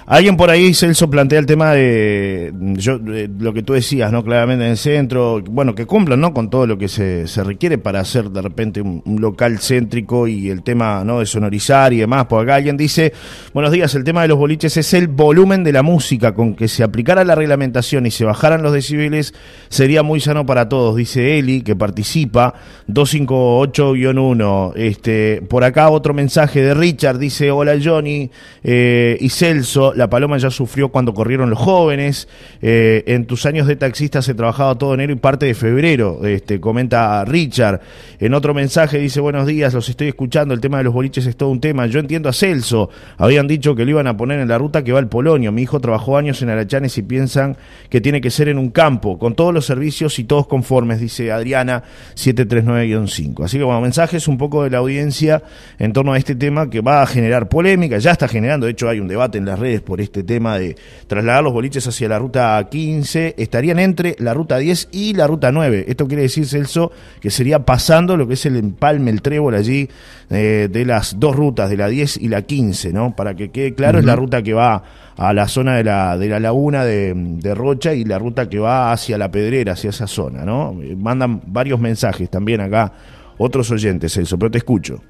Alguien 0.08 0.36
por 0.36 0.50
ahí, 0.50 0.74
Celso, 0.74 1.08
plantea 1.08 1.38
el 1.38 1.46
tema 1.46 1.74
de, 1.74 2.52
yo, 2.74 2.98
lo 2.98 3.54
que 3.54 3.62
tú 3.62 3.74
decías, 3.74 4.12
¿no? 4.12 4.24
Claramente 4.24 4.66
en 4.66 4.72
el 4.72 4.78
centro, 4.78 5.40
bueno, 5.52 5.76
que 5.76 5.86
cumplan, 5.86 6.20
¿no? 6.20 6.34
Con 6.34 6.50
todo 6.50 6.66
lo 6.66 6.80
que 6.80 6.88
se, 6.88 7.28
se 7.28 7.44
requiere 7.44 7.78
para 7.78 8.00
hacer 8.00 8.32
de 8.32 8.42
repente 8.42 8.82
un, 8.82 9.04
local 9.20 9.60
céntrico 9.60 10.28
y 10.28 10.50
el 10.50 10.64
tema, 10.64 11.04
¿no? 11.04 11.20
De 11.20 11.28
sonorizar 11.28 11.94
y 11.94 11.98
demás. 11.98 12.26
Por 12.26 12.44
acá 12.44 12.56
alguien 12.56 12.76
dice, 12.76 13.14
buenos 13.54 13.72
días, 13.72 13.94
el 13.94 14.04
tema 14.04 14.24
de 14.24 14.30
los 14.30 14.40
boliches 14.40 14.78
es 14.78 14.94
el 14.96 15.08
volumen 15.08 15.64
de 15.64 15.74
la 15.74 15.84
música. 15.84 16.34
Con 16.34 16.56
que 16.56 16.68
se 16.68 16.82
aplicara 16.82 17.24
la 17.24 17.36
reglamentación 17.36 18.08
y 18.08 18.12
se 18.12 18.26
bajaran 18.26 18.64
los 18.64 18.74
decibeles, 18.74 19.36
sería 19.70 20.02
muy 20.02 20.22
sano 20.22 20.48
para 20.48 20.68
todos, 20.68 20.96
dice 20.96 21.38
Eli, 21.38 21.62
que 21.62 21.76
participa, 21.76 22.56
258-1. 22.88 24.74
Este, 24.76 25.44
por 25.48 25.64
acá 25.64 25.92
otro 25.92 26.16
mensaje 26.16 26.64
de 26.64 26.74
Richard, 26.74 27.20
dice, 27.20 27.52
hola 27.52 27.76
Johnny, 27.82 28.32
eh, 28.64 29.02
eh, 29.06 29.18
y 29.20 29.28
Celso, 29.28 29.94
la 29.94 30.10
paloma 30.10 30.38
ya 30.38 30.50
sufrió 30.50 30.88
cuando 30.88 31.14
corrieron 31.14 31.50
los 31.50 31.60
jóvenes. 31.60 32.30
Eh, 32.62 33.04
en 33.08 33.26
tus 33.26 33.46
años 33.46 33.68
de 33.68 33.76
taxista 33.76 34.22
se 34.22 34.34
trabajaba 34.34 34.78
todo 34.78 34.94
enero 34.94 35.12
y 35.12 35.18
parte 35.18 35.46
de 35.46 35.54
febrero, 35.56 36.26
este, 36.26 36.62
comenta 36.62 37.26
Richard. 37.26 37.82
En 38.20 38.34
otro 38.34 38.54
mensaje 38.54 39.00
dice, 39.00 39.20
buenos 39.20 39.46
días, 39.46 39.74
los 39.74 39.90
estoy 39.90 40.08
escuchando, 40.08 40.54
el 40.54 40.62
tema 40.62 40.78
de 40.78 40.86
los 40.86 40.94
boliches 40.94 41.26
es 41.26 41.36
todo 41.36 41.50
un 41.50 41.60
tema. 41.60 41.86
Yo 41.88 42.00
entiendo 42.00 42.30
a 42.30 42.34
Celso, 42.34 42.90
habían 43.18 43.46
dicho 43.46 43.76
que 43.76 43.84
lo 43.84 43.92
iban 43.92 44.08
a 44.08 44.16
poner 44.16 44.40
en 44.40 44.48
la 44.48 44.58
ruta 44.58 44.86
que 44.86 44.94
va 44.94 45.00
al 45.00 45.10
Polonio. 45.10 45.52
Mi 45.52 45.64
hijo 45.64 45.82
trabajó 45.82 46.18
años 46.18 46.42
en 46.42 46.50
Arachanes 46.50 46.98
y 46.98 47.02
piensan 47.02 47.58
que 47.90 48.00
tiene 48.00 48.22
que 48.22 48.32
ser 48.32 48.48
en 48.48 48.58
un 48.58 48.70
campo, 48.70 49.20
con 49.20 49.36
todos 49.36 49.54
los 49.54 49.66
servicios 49.66 50.18
y 50.18 50.24
todos 50.24 50.48
conformes, 50.48 51.02
dice 51.02 51.30
Adriana 51.30 51.84
739-5. 52.16 53.44
Así 53.44 53.58
que 53.58 53.66
bueno, 53.66 53.82
mensajes 53.82 54.30
un 54.30 54.38
poco 54.38 54.64
de 54.64 54.70
la 54.70 54.78
audiencia 54.78 55.44
en 55.78 55.92
torno 55.92 56.14
a 56.14 56.18
este 56.18 56.36
tema 56.36 56.70
que 56.70 56.80
va 56.80 57.02
a 57.02 57.06
generar 57.06 57.50
polémica, 57.50 57.98
ya 57.98 58.12
está 58.12 58.30
generando, 58.30 58.66
de 58.66 58.72
hecho 58.72 58.93
un 59.00 59.08
debate 59.08 59.38
en 59.38 59.46
las 59.46 59.60
redes 59.60 59.82
por 59.82 60.02
este 60.02 60.24
tema 60.24 60.58
de 60.58 60.76
trasladar 61.08 61.44
los 61.44 61.54
boliches 61.54 61.88
hacia 61.88 62.08
la 62.10 62.20
ruta 62.20 62.68
15, 62.70 63.36
estarían 63.38 63.80
entre 63.80 64.16
la 64.20 64.34
ruta 64.34 64.58
10 64.58 64.90
y 64.92 65.14
la 65.14 65.28
ruta 65.28 65.52
9. 65.52 65.86
Esto 65.88 66.08
quiere 66.08 66.24
decir, 66.24 66.46
Celso, 66.46 66.92
que 67.20 67.30
sería 67.30 67.66
pasando 67.66 68.18
lo 68.18 68.28
que 68.28 68.34
es 68.36 68.46
el 68.46 68.56
empalme, 68.56 69.12
el 69.12 69.22
trébol 69.22 69.56
allí 69.56 69.90
eh, 70.30 70.70
de 70.72 70.86
las 70.86 71.20
dos 71.20 71.36
rutas, 71.36 71.70
de 71.70 71.78
la 71.78 71.88
10 71.88 72.18
y 72.18 72.28
la 72.28 72.42
15, 72.42 72.94
¿no? 72.94 73.16
Para 73.16 73.36
que 73.36 73.52
quede 73.52 73.74
claro, 73.74 74.00
es 74.00 74.06
la 74.06 74.16
ruta 74.16 74.42
que 74.42 74.54
va 74.54 74.84
a 75.16 75.34
la 75.34 75.48
zona 75.48 75.76
de 75.76 75.84
la, 75.84 76.18
de 76.18 76.28
la 76.30 76.40
laguna 76.40 76.84
de, 76.84 77.14
de, 77.16 77.54
Rocha 77.54 77.94
y 77.94 78.04
la 78.04 78.18
ruta 78.18 78.50
que 78.50 78.60
va 78.60 78.92
hacia 78.92 79.18
la 79.18 79.30
Pedrera, 79.30 79.74
hacia 79.74 79.92
esa 79.92 80.08
zona, 80.08 80.44
¿no? 80.44 80.76
Mandan 80.98 81.42
varios 81.46 81.80
mensajes 81.80 82.30
también 82.30 82.62
acá 82.62 82.94
otros 83.38 83.72
oyentes, 83.72 84.14
Celso, 84.14 84.38
pero 84.38 84.52
te 84.52 84.60
escucho. 84.60 85.02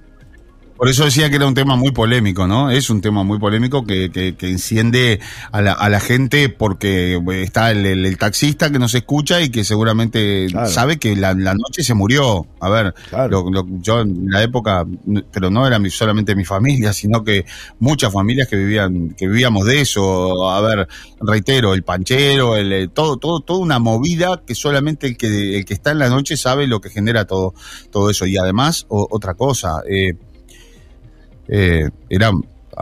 Por 0.77 0.89
eso 0.89 1.05
decía 1.05 1.29
que 1.29 1.35
era 1.35 1.45
un 1.45 1.53
tema 1.53 1.75
muy 1.75 1.91
polémico, 1.91 2.47
¿no? 2.47 2.71
Es 2.71 2.89
un 2.89 2.99
tema 2.99 3.23
muy 3.23 3.39
polémico 3.39 3.85
que, 3.85 4.11
que, 4.11 4.49
enciende 4.49 5.19
a 5.51 5.61
la, 5.61 5.73
a 5.73 5.87
la, 5.87 5.99
gente 5.99 6.49
porque 6.49 7.21
está 7.43 7.71
el, 7.71 8.17
taxista 8.17 8.71
que 8.71 8.79
nos 8.79 8.95
escucha 8.95 9.41
y 9.41 9.49
que 9.49 9.63
seguramente 9.63 10.47
sabe 10.67 10.97
que 10.97 11.15
la, 11.15 11.33
noche 11.35 11.83
se 11.83 11.93
murió. 11.93 12.47
A 12.59 12.69
ver, 12.69 12.95
yo 13.81 14.01
en 14.01 14.29
la 14.29 14.41
época, 14.43 14.85
pero 15.31 15.49
no 15.49 15.67
era 15.67 15.79
solamente 15.89 16.35
mi 16.35 16.43
familia, 16.43 16.91
sino 16.91 17.23
que 17.23 17.45
muchas 17.79 18.11
familias 18.11 18.47
que 18.47 18.55
vivían, 18.55 19.11
que 19.11 19.27
vivíamos 19.27 19.65
de 19.65 19.81
eso. 19.81 20.49
A 20.49 20.59
ver, 20.61 20.87
reitero, 21.21 21.73
el 21.73 21.83
panchero, 21.83 22.57
el, 22.57 22.89
todo, 22.89 23.17
todo, 23.17 23.41
toda 23.41 23.59
una 23.59 23.79
movida 23.79 24.41
que 24.45 24.55
solamente 24.55 25.07
el 25.07 25.17
que, 25.17 25.57
el 25.57 25.65
que 25.65 25.73
está 25.73 25.91
en 25.91 25.99
la 25.99 26.09
noche 26.09 26.35
sabe 26.35 26.67
lo 26.67 26.81
que 26.81 26.89
genera 26.89 27.25
todo, 27.25 27.53
todo 27.91 28.09
eso. 28.09 28.25
Y 28.25 28.37
además, 28.37 28.85
otra 28.89 29.35
cosa, 29.35 29.81
eh, 29.89 30.13
eh, 31.47 31.89
era 32.09 32.31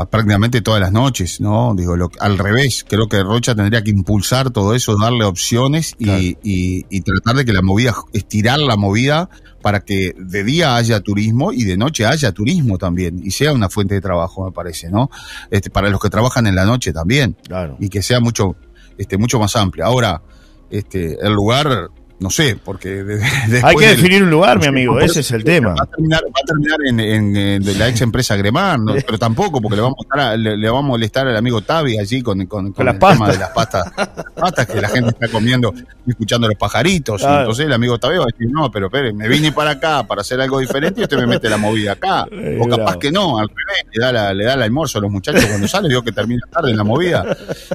prácticamente 0.10 0.62
todas 0.62 0.80
las 0.80 0.92
noches, 0.92 1.42
¿no? 1.42 1.74
Digo, 1.76 1.96
al 2.20 2.38
revés, 2.38 2.86
creo 2.88 3.08
que 3.08 3.22
Rocha 3.24 3.56
tendría 3.56 3.84
que 3.84 3.90
impulsar 3.90 4.50
todo 4.52 4.74
eso, 4.74 4.96
darle 4.98 5.26
opciones 5.26 5.96
y, 6.00 7.02
tratar 7.02 7.36
de 7.36 7.46
que 7.46 7.54
la 7.54 7.62
movida, 7.62 7.94
estirar 8.14 8.60
la 8.60 8.78
movida 8.78 9.30
para 9.62 9.82
que 9.82 10.14
de 10.18 10.44
día 10.44 10.76
haya 10.76 11.02
turismo 11.02 11.52
y 11.52 11.66
de 11.66 11.78
noche 11.78 12.06
haya 12.06 12.32
turismo 12.32 12.78
también 12.78 13.22
y 13.24 13.32
sea 13.32 13.54
una 13.54 13.70
fuente 13.70 13.96
de 13.96 14.02
trabajo, 14.02 14.46
me 14.46 14.52
parece, 14.52 14.90
¿no? 14.90 15.12
Este, 15.50 15.70
para 15.70 15.90
los 15.90 16.00
que 16.02 16.10
trabajan 16.10 16.48
en 16.48 16.56
la 16.56 16.66
noche 16.66 16.94
también. 16.94 17.36
Claro. 17.48 17.76
Y 17.80 17.90
que 17.90 18.02
sea 18.02 18.20
mucho, 18.20 18.56
este, 18.98 19.18
mucho 19.18 19.40
más 19.40 19.56
amplia. 19.56 19.86
Ahora, 19.86 20.22
este, 20.70 21.18
el 21.22 21.34
lugar 21.34 21.90
no 22.22 22.30
sé, 22.30 22.56
porque 22.64 23.04
hay 23.64 23.76
que 23.76 23.88
definir 23.88 24.22
un 24.22 24.30
lugar, 24.30 24.60
mi 24.60 24.68
amigo, 24.68 25.00
ese 25.00 25.22
es 25.22 25.32
el 25.32 25.44
tema. 25.44 25.70
Va 25.70 25.84
a 25.84 25.88
terminar, 25.88 26.22
va 26.24 26.40
a 26.40 26.46
terminar 26.46 26.78
en, 26.86 27.80
la 27.80 27.90
ex 27.90 28.00
empresa 28.02 28.36
Gremar, 28.36 28.80
pero 29.06 29.18
tampoco, 29.18 29.60
porque 29.60 29.78
le 29.78 29.82
vamos, 29.82 30.06
a, 30.12 30.38
le, 30.38 30.70
vamos 30.70 30.86
a 30.86 30.88
molestar 30.88 31.28
al 31.28 31.36
amigo 31.36 31.62
Tavi 31.62 31.98
allí 31.98 32.22
con, 32.22 32.46
con, 32.46 32.68
el 32.68 33.00
tema 33.00 33.32
de 33.32 33.38
las 33.40 33.50
pastas, 33.50 33.92
pastas 34.42 34.68
que 34.68 34.82
la 34.82 34.90
gente 34.90 35.10
está 35.10 35.28
comiendo 35.28 35.74
y 36.06 36.12
escuchando 36.12 36.48
los 36.48 36.58
pajaritos. 36.58 37.22
Entonces 37.22 37.66
el 37.66 37.74
amigo 37.74 37.98
Tavi 38.00 38.18
va 38.18 38.24
a 38.24 38.28
decir, 38.28 38.48
no, 38.52 38.72
pero 38.72 38.88
espere, 38.88 39.14
me 39.14 39.28
vine 39.28 39.52
para 39.52 39.72
acá 39.72 40.04
para 40.04 40.22
hacer 40.22 40.42
algo 40.42 40.60
diferente 40.60 41.02
y 41.02 41.04
usted 41.04 41.18
me 41.18 41.28
mete 41.28 41.50
la 41.50 41.58
movida 41.58 41.94
acá. 41.94 42.26
O 42.60 42.68
capaz 42.68 42.98
que 42.98 43.12
no, 43.12 43.40
al 43.40 43.48
revés, 43.48 43.86
le 43.94 44.04
da, 44.04 44.12
la, 44.12 44.34
le 44.34 44.46
da 44.46 44.54
el 44.54 44.62
almuerzo 44.64 44.98
a 44.98 45.02
los 45.02 45.12
muchachos 45.12 45.46
cuando 45.46 45.68
sale, 45.68 45.88
vio 45.90 46.04
que 46.04 46.12
termina 46.12 46.42
tarde 46.52 46.72
en 46.72 46.78
la 46.78 46.84
movida. 46.84 47.26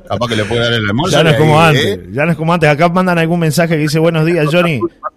Capaz 0.07 0.29
que 0.29 0.37
le 0.37 0.45
puede 0.45 0.61
dar 0.61 0.73
el 0.73 0.87
almuerzo. 0.89 1.17
Ya 1.17 1.25
no 1.25 1.31
es 1.31 1.37
como 1.37 1.61
antes, 1.61 1.85
¿eh? 1.85 2.07
ya 2.13 2.25
no 2.25 2.33
es 2.33 2.37
como 2.37 2.53
antes. 2.53 2.69
Acá 2.69 2.89
mandan 2.89 3.19
algún 3.19 3.41
mensaje 3.41 3.75
que 3.75 3.81
dice 3.81 3.99
buenos 3.99 4.27
días 4.27 4.47
Johnny. 4.51 4.81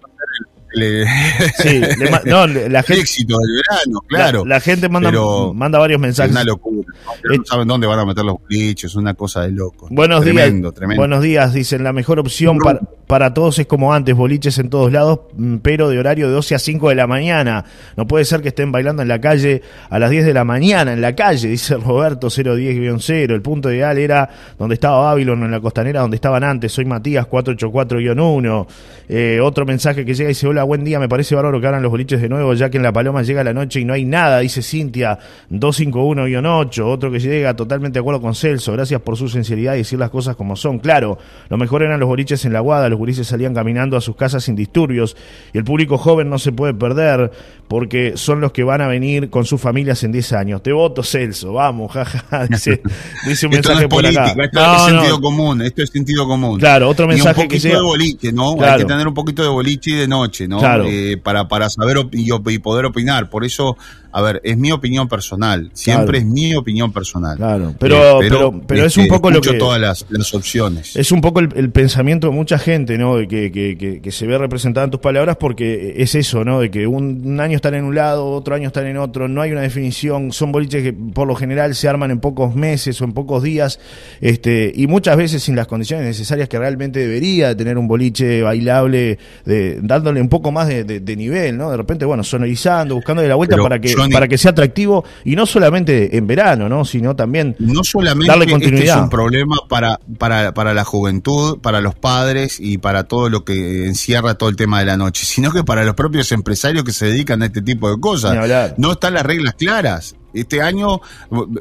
sí, 0.71 1.81
no, 2.25 2.47
la 2.47 2.83
gente, 2.83 3.01
éxito 3.01 3.37
del 3.37 3.63
verano, 3.63 4.01
claro. 4.07 4.45
La, 4.45 4.59
gente 4.59 4.89
manda, 4.89 5.11
manda 5.53 5.79
varios 5.79 5.99
mensajes. 5.99 6.31
Es 6.31 6.35
una 6.35 6.43
locura. 6.43 6.87
No, 7.23 7.45
saben 7.45 7.67
dónde 7.67 7.87
van 7.87 7.99
a 7.99 8.05
meter 8.05 8.23
los 8.23 8.37
glitches, 8.47 8.91
es 8.91 8.95
una 8.95 9.13
cosa 9.13 9.41
de 9.41 9.51
loco. 9.51 9.87
Buenos 9.89 10.23
días. 10.23 10.53
Buenos 10.95 11.23
días, 11.23 11.53
dicen. 11.53 11.83
La 11.83 11.93
mejor 11.93 12.19
opción 12.19 12.57
para, 12.59 12.79
para 13.09 13.33
todos 13.33 13.57
es 13.57 13.65
como 13.65 13.91
antes, 13.91 14.15
boliches 14.15 14.59
en 14.59 14.69
todos 14.69 14.91
lados, 14.91 15.21
mm, 15.33 15.55
pero 15.63 15.89
de 15.89 15.97
horario 15.97 16.27
de 16.27 16.33
12 16.33 16.53
a 16.53 16.59
5 16.59 16.89
de 16.89 16.95
la 16.95 17.07
mañana. 17.07 17.65
No 17.97 18.05
puede 18.05 18.23
ser 18.23 18.43
que 18.43 18.49
estén 18.49 18.71
bailando 18.71 19.01
en 19.01 19.07
la 19.07 19.19
calle 19.19 19.63
a 19.89 19.97
las 19.97 20.11
10 20.11 20.25
de 20.25 20.33
la 20.35 20.43
mañana, 20.43 20.93
en 20.93 21.01
la 21.01 21.15
calle, 21.15 21.47
dice 21.47 21.75
Roberto 21.77 22.29
010-0. 22.29 23.33
El 23.33 23.41
punto 23.41 23.71
ideal 23.71 23.97
era 23.97 24.29
donde 24.59 24.75
estaba 24.75 25.05
Babylon, 25.05 25.41
en 25.41 25.49
la 25.49 25.59
costanera 25.59 26.01
donde 26.01 26.17
estaban 26.17 26.43
antes. 26.43 26.71
Soy 26.71 26.85
Matías 26.85 27.27
484-1. 27.27 28.67
Eh, 29.09 29.39
otro 29.41 29.65
mensaje 29.65 30.05
que 30.05 30.13
llega 30.13 30.29
y 30.29 30.33
dice, 30.33 30.45
hola, 30.45 30.63
buen 30.63 30.83
día, 30.83 30.99
me 30.99 31.09
parece 31.09 31.33
bárbaro 31.33 31.59
que 31.59 31.65
abran 31.65 31.81
los 31.81 31.89
boliches 31.89 32.21
de 32.21 32.29
nuevo, 32.29 32.53
ya 32.53 32.69
que 32.69 32.77
en 32.77 32.83
La 32.83 32.93
Paloma 32.93 33.23
llega 33.23 33.43
la 33.43 33.55
noche 33.55 33.79
y 33.79 33.85
no 33.85 33.95
hay 33.95 34.05
nada, 34.05 34.37
dice 34.37 34.61
Cintia 34.61 35.17
251-8. 35.49 36.83
Otro 36.85 37.11
que 37.11 37.19
llega 37.19 37.55
totalmente 37.55 37.97
de 37.97 38.01
acuerdo 38.01 38.21
con 38.21 38.35
Celso, 38.35 38.73
gracias 38.73 39.01
por 39.01 39.17
su 39.17 39.27
sinceridad 39.27 39.73
y 39.73 39.77
decir 39.79 39.97
las 39.97 40.11
cosas 40.11 40.35
como 40.35 40.55
son. 40.55 40.77
Claro, 40.77 41.17
lo 41.49 41.57
mejor 41.57 41.81
eran 41.81 41.99
los 41.99 42.07
boliches 42.07 42.45
en 42.45 42.53
la 42.53 42.59
Guada, 42.59 42.87
los 42.87 42.98
gurises 42.99 43.25
salían 43.25 43.55
caminando 43.55 43.97
a 43.97 44.01
sus 44.01 44.15
casas 44.15 44.43
sin 44.43 44.55
disturbios 44.55 45.17
y 45.53 45.57
el 45.57 45.63
público 45.63 45.97
joven 45.97 46.29
no 46.29 46.37
se 46.37 46.51
puede 46.51 46.73
perder 46.75 47.31
porque 47.67 48.13
son 48.15 48.41
los 48.41 48.51
que 48.51 48.63
van 48.63 48.81
a 48.81 48.87
venir 48.87 49.29
con 49.29 49.45
sus 49.45 49.61
familias 49.61 50.03
en 50.03 50.11
10 50.11 50.33
años. 50.33 50.63
Te 50.63 50.71
voto, 50.71 51.03
Celso, 51.03 51.53
vamos, 51.53 51.91
jaja, 51.93 52.47
dice, 52.47 52.81
dice 53.25 53.45
un 53.45 53.53
mensaje 53.53 53.87
por 53.87 54.05
acá. 54.05 54.35
Esto 54.37 54.75
es 54.75 54.81
sentido 54.83 55.21
común, 55.21 55.61
esto 55.61 55.83
es 55.83 55.89
sentido 55.89 56.27
común. 56.27 56.59
Claro, 56.59 56.89
otro 56.89 57.07
mensaje 57.07 57.41
un 57.41 57.47
poquito 57.47 57.67
de 57.67 57.81
boliche, 57.81 58.33
¿no? 58.33 58.61
Hay 58.61 58.79
que 58.79 58.85
tener 58.85 59.07
un 59.07 59.13
poquito 59.13 59.43
de 59.43 59.49
boliche 59.49 59.91
y 59.91 59.95
de 59.95 60.07
noche, 60.07 60.47
¿no? 60.47 60.59
Eh, 60.85 61.17
para, 61.17 61.47
para 61.47 61.69
saber 61.69 61.97
y, 62.11 62.59
poder 62.59 62.85
opinar. 62.85 63.29
Por 63.29 63.45
eso 63.45 63.77
a 64.11 64.21
ver, 64.21 64.41
es 64.43 64.57
mi 64.57 64.71
opinión 64.71 65.07
personal, 65.07 65.69
siempre 65.73 66.19
es 66.19 66.25
mi 66.25 66.55
opinión 66.55 66.91
personal. 66.91 67.37
Claro, 67.37 67.75
pero, 67.79 68.21
eh, 68.21 68.27
pero, 68.27 68.61
pero, 68.65 68.85
es 68.85 68.97
un 68.97 69.07
poco 69.07 69.29
lo 69.29 69.39
que. 69.39 69.53
todas 69.53 69.79
las, 69.79 70.05
las, 70.09 70.33
opciones. 70.33 70.95
Es 70.95 71.11
un 71.11 71.21
poco 71.21 71.39
el, 71.39 71.71
pensamiento 71.71 72.27
de 72.27 72.33
mucha 72.33 72.57
gente, 72.57 72.97
¿no? 72.97 73.17
De 73.17 73.27
que, 73.27 73.51
que, 73.51 74.01
que, 74.01 74.11
se 74.11 74.25
ve 74.25 74.37
representada 74.37 74.85
en 74.85 74.91
tus 74.91 74.99
palabras, 74.99 75.37
porque 75.37 75.95
es 75.97 76.15
eso, 76.15 76.43
¿no? 76.43 76.59
De 76.59 76.71
que 76.71 76.87
un, 76.87 77.39
año 77.39 77.55
están 77.55 77.75
en 77.75 77.83
un 77.83 77.93
lado, 77.93 78.27
otro 78.31 78.55
año 78.55 78.67
están 78.67 78.87
en 78.87 78.97
otro, 78.97 79.27
no 79.27 79.41
hay 79.41 79.51
una 79.51 79.61
definición, 79.61 80.31
son 80.31 80.51
boliches 80.51 80.83
que 80.83 80.93
por 80.93 81.27
lo 81.27 81.35
general 81.35 81.75
se 81.75 81.87
arman 81.87 82.09
en 82.09 82.19
pocos 82.19 82.55
meses 82.55 82.99
o 83.01 83.05
en 83.05 83.13
pocos 83.13 83.43
días, 83.43 83.79
este, 84.21 84.71
y 84.75 84.87
muchas 84.87 85.17
veces 85.17 85.43
sin 85.43 85.55
las 85.55 85.67
condiciones 85.67 86.05
necesarias 86.05 86.49
que 86.49 86.57
realmente 86.57 86.99
debería 86.99 87.55
tener 87.55 87.77
un 87.77 87.87
boliche 87.87 88.41
bailable, 88.41 89.19
de, 89.45 89.79
dándole 89.81 90.19
un 90.19 90.29
poco 90.29 90.51
más 90.51 90.67
de, 90.67 91.15
nivel, 91.19 91.57
¿no? 91.57 91.71
De 91.71 91.77
repente, 91.77 92.05
bueno, 92.05 92.23
sonorizando, 92.23 92.95
buscando 92.95 93.21
de 93.21 93.27
la 93.27 93.35
vuelta 93.35 93.57
para 93.57 93.79
que 93.79 93.98
para 94.11 94.27
que 94.27 94.37
sea 94.37 94.51
atractivo 94.51 95.03
y 95.25 95.35
no 95.35 95.45
solamente 95.45 96.17
en 96.17 96.27
verano, 96.27 96.69
¿no? 96.69 96.85
sino 96.85 97.15
también 97.15 97.55
no 97.59 97.83
solamente 97.83 98.27
darle 98.27 98.47
continuidad. 98.47 98.83
Este 98.83 98.97
es 98.97 99.03
un 99.03 99.09
problema 99.09 99.55
para, 99.67 99.99
para, 100.17 100.53
para 100.53 100.73
la 100.73 100.83
juventud, 100.83 101.59
para 101.59 101.81
los 101.81 101.95
padres 101.95 102.59
y 102.59 102.77
para 102.77 103.03
todo 103.03 103.29
lo 103.29 103.43
que 103.43 103.85
encierra 103.87 104.35
todo 104.35 104.49
el 104.49 104.55
tema 104.55 104.79
de 104.79 104.85
la 104.85 104.97
noche, 104.97 105.25
sino 105.25 105.51
que 105.51 105.63
para 105.63 105.83
los 105.83 105.95
propios 105.95 106.31
empresarios 106.31 106.83
que 106.83 106.93
se 106.93 107.07
dedican 107.07 107.41
a 107.41 107.47
este 107.47 107.61
tipo 107.61 107.89
de 107.89 107.99
cosas. 107.99 108.37
No 108.77 108.91
están 108.91 109.13
las 109.13 109.25
reglas 109.25 109.55
claras. 109.55 110.15
Este 110.33 110.61
año, 110.61 111.01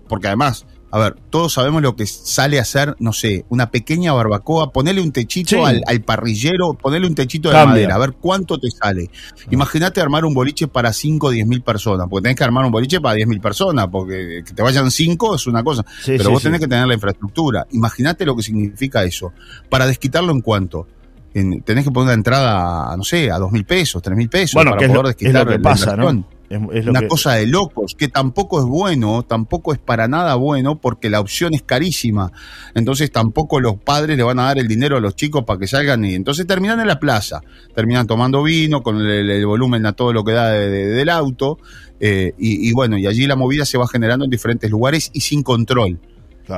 porque 0.08 0.26
además 0.26 0.66
a 0.90 0.98
ver, 0.98 1.16
todos 1.28 1.52
sabemos 1.52 1.82
lo 1.82 1.96
que 1.96 2.06
sale 2.06 2.58
a 2.58 2.62
hacer, 2.62 2.96
no 2.98 3.12
sé, 3.12 3.44
una 3.50 3.70
pequeña 3.70 4.12
barbacoa, 4.14 4.72
ponerle 4.72 5.02
un 5.02 5.12
techito 5.12 5.66
al, 5.66 5.82
parrillero, 6.02 6.74
ponerle 6.74 7.06
un 7.06 7.14
techito 7.14 7.50
de 7.50 7.66
madera, 7.66 7.96
a 7.96 7.98
ver 7.98 8.14
cuánto 8.14 8.58
te 8.58 8.70
sale. 8.70 9.10
Imagínate 9.50 10.00
armar 10.00 10.24
un 10.24 10.32
boliche 10.32 10.66
para 10.66 10.92
5 10.92 11.26
o 11.26 11.30
10 11.30 11.46
mil 11.46 11.60
personas, 11.60 12.06
porque 12.08 12.22
tenés 12.22 12.36
que 12.36 12.44
armar 12.44 12.64
un 12.64 12.72
boliche 12.72 13.00
para 13.00 13.16
10 13.16 13.28
mil 13.28 13.40
personas, 13.40 13.88
porque 13.88 14.42
que 14.46 14.54
te 14.54 14.62
vayan 14.62 14.90
5 14.90 15.34
es 15.34 15.46
una 15.46 15.62
cosa, 15.62 15.84
pero 16.06 16.30
vos 16.30 16.42
tenés 16.42 16.60
que 16.60 16.68
tener 16.68 16.86
la 16.86 16.94
infraestructura. 16.94 17.66
Imagínate 17.72 18.24
lo 18.24 18.34
que 18.34 18.42
significa 18.42 19.04
eso. 19.04 19.32
Para 19.68 19.86
desquitarlo 19.86 20.32
en 20.32 20.40
cuánto. 20.40 20.86
tenés 21.32 21.84
que 21.84 21.90
poner 21.90 22.06
una 22.06 22.14
entrada, 22.14 22.96
no 22.96 23.04
sé, 23.04 23.30
a 23.30 23.38
2 23.38 23.52
mil 23.52 23.66
pesos, 23.66 24.00
3 24.00 24.16
mil 24.16 24.30
pesos 24.30 24.64
para 24.64 24.76
poder 24.76 25.06
desquitar 25.06 25.44
lo 25.44 25.52
que 25.52 25.58
pasa, 25.58 25.96
¿no? 25.96 26.37
Es, 26.50 26.86
una 26.86 27.06
cosa 27.06 27.34
de 27.34 27.46
locos, 27.46 27.94
que 27.94 28.08
tampoco 28.08 28.58
es 28.58 28.64
bueno, 28.64 29.22
tampoco 29.22 29.74
es 29.74 29.78
para 29.78 30.08
nada 30.08 30.34
bueno, 30.36 30.80
porque 30.80 31.10
la 31.10 31.20
opción 31.20 31.52
es 31.52 31.62
carísima. 31.62 32.32
Entonces 32.74 33.12
tampoco 33.12 33.60
los 33.60 33.76
padres 33.76 34.16
le 34.16 34.22
van 34.22 34.38
a 34.38 34.44
dar 34.44 34.58
el 34.58 34.66
dinero 34.66 34.96
a 34.96 35.00
los 35.00 35.14
chicos 35.14 35.44
para 35.44 35.60
que 35.60 35.66
salgan 35.66 36.04
y 36.06 36.14
entonces 36.14 36.46
terminan 36.46 36.80
en 36.80 36.86
la 36.86 36.98
plaza, 36.98 37.42
terminan 37.74 38.06
tomando 38.06 38.42
vino 38.42 38.82
con 38.82 38.98
el, 38.98 39.44
volumen 39.44 39.84
a 39.84 39.92
todo 39.92 40.12
lo 40.12 40.24
que 40.24 40.32
da 40.32 40.52
del 40.52 41.08
auto, 41.10 41.58
eh, 42.00 42.32
y, 42.38 42.72
bueno, 42.72 42.96
y 42.96 43.06
allí 43.06 43.26
la 43.26 43.36
movida 43.36 43.64
se 43.64 43.76
va 43.76 43.86
generando 43.86 44.24
en 44.24 44.30
diferentes 44.30 44.70
lugares 44.70 45.10
y 45.12 45.20
sin 45.20 45.42
control. 45.42 45.98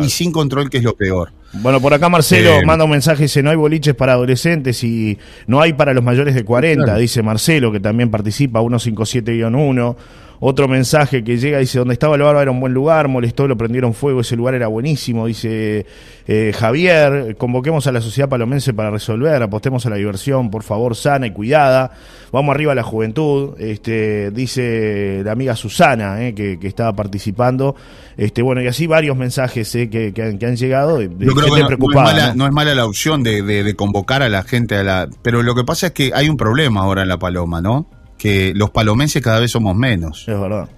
Y 0.00 0.08
sin 0.10 0.30
control, 0.30 0.70
que 0.70 0.78
es 0.78 0.84
lo 0.84 0.94
peor. 0.94 1.32
Bueno, 1.52 1.80
por 1.80 1.92
acá 1.92 2.08
Marcelo 2.08 2.60
eh, 2.60 2.64
manda 2.64 2.84
un 2.84 2.90
mensaje, 2.92 3.24
dice, 3.24 3.42
no 3.42 3.50
hay 3.50 3.56
boliches 3.56 3.94
para 3.94 4.12
adolescentes 4.12 4.84
y 4.84 5.18
no 5.46 5.60
hay 5.60 5.72
para 5.72 5.92
los 5.92 6.04
mayores 6.04 6.34
de 6.34 6.44
40, 6.44 6.96
dice 6.96 7.22
Marcelo, 7.22 7.72
que 7.72 7.80
también 7.80 8.10
participa, 8.10 8.60
157-1. 8.60 9.96
Otro 10.42 10.68
mensaje 10.68 11.22
que 11.22 11.36
llega, 11.36 11.58
dice, 11.58 11.78
donde 11.78 11.92
estaba 11.92 12.16
el 12.16 12.22
barba 12.22 12.40
era 12.40 12.50
un 12.50 12.60
buen 12.60 12.72
lugar, 12.72 13.08
molestó, 13.08 13.46
lo 13.46 13.58
prendieron 13.58 13.92
fuego, 13.92 14.22
ese 14.22 14.36
lugar 14.36 14.54
era 14.54 14.68
buenísimo, 14.68 15.26
dice 15.26 15.84
eh, 16.26 16.54
Javier, 16.58 17.36
convoquemos 17.36 17.86
a 17.86 17.92
la 17.92 18.00
sociedad 18.00 18.26
palomense 18.26 18.72
para 18.72 18.90
resolver, 18.90 19.42
apostemos 19.42 19.84
a 19.84 19.90
la 19.90 19.96
diversión, 19.96 20.50
por 20.50 20.62
favor, 20.62 20.96
sana 20.96 21.26
y 21.26 21.32
cuidada, 21.32 21.90
vamos 22.32 22.54
arriba 22.54 22.72
a 22.72 22.74
la 22.74 22.82
juventud, 22.82 23.50
este, 23.58 24.30
dice 24.30 25.20
la 25.26 25.32
amiga 25.32 25.54
Susana, 25.56 26.24
eh, 26.24 26.34
que, 26.34 26.58
estaba 26.62 26.94
participando, 26.94 27.76
este, 28.16 28.40
bueno, 28.40 28.62
y 28.62 28.66
así 28.66 28.86
varios 28.86 29.18
mensajes 29.18 29.74
eh, 29.74 29.90
que, 29.90 30.22
han, 30.22 30.56
llegado 30.56 31.00
de, 31.00 31.08
gente 31.08 31.26
no, 31.26 31.66
preocupada. 31.66 32.34
No 32.34 32.46
es, 32.46 32.52
mala, 32.52 32.74
la 32.74 32.86
opción 32.86 33.22
de, 33.22 33.42
de 33.42 33.76
convocar 33.76 34.22
a 34.22 34.30
la 34.30 34.42
gente, 34.42 34.76
a 34.76 34.84
la, 34.84 35.08
pero 35.20 35.42
lo 35.42 35.54
que 35.54 35.64
pasa 35.64 35.88
es 35.88 35.92
que 35.92 36.12
hay 36.14 36.30
un 36.30 36.38
problema 36.38 36.80
ahora 36.80 37.02
en 37.02 37.08
La 37.08 37.18
Paloma, 37.18 37.60
¿no? 37.60 37.99
Que 38.20 38.52
los 38.54 38.70
palomenses 38.70 39.22
cada 39.22 39.40
vez 39.40 39.50
somos 39.50 39.74
menos. 39.74 40.28
Es 40.28 40.38
verdad. 40.38 40.68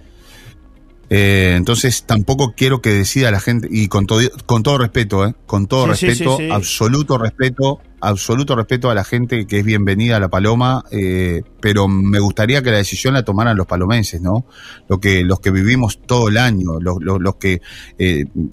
Eh, 1.09 1.55
entonces 1.57 2.05
tampoco 2.05 2.53
quiero 2.55 2.81
que 2.81 2.89
decida 2.89 3.29
la 3.29 3.41
gente, 3.41 3.67
y 3.69 3.89
con 3.89 4.07
todo, 4.07 4.21
con 4.45 4.63
todo 4.63 4.77
respeto, 4.77 5.27
¿eh? 5.27 5.35
con 5.45 5.67
todo 5.67 5.87
respeto, 5.87 6.39
absoluto 6.49 7.17
respeto 7.17 7.81
absoluto 7.99 8.55
respeto 8.55 8.89
a 8.89 8.95
la 8.95 9.03
gente 9.03 9.45
que 9.45 9.59
es 9.59 9.65
bienvenida 9.65 10.17
a 10.17 10.19
La 10.19 10.29
Paloma, 10.29 10.83
eh, 10.91 11.43
pero 11.61 11.87
me 11.87 12.19
gustaría 12.19 12.61
que 12.61 12.71
la 12.71 12.77
decisión 12.77 13.13
la 13.13 13.23
tomaran 13.23 13.55
los 13.55 13.65
palomenses, 13.67 14.21
¿no? 14.21 14.45
Lo 14.89 14.99
que, 14.99 15.23
los 15.23 15.39
que 15.39 15.51
vivimos 15.51 16.01
todo 16.01 16.27
el 16.27 16.37
año, 16.37 16.81
los, 16.81 16.97
los, 16.99 17.35
que 17.35 17.61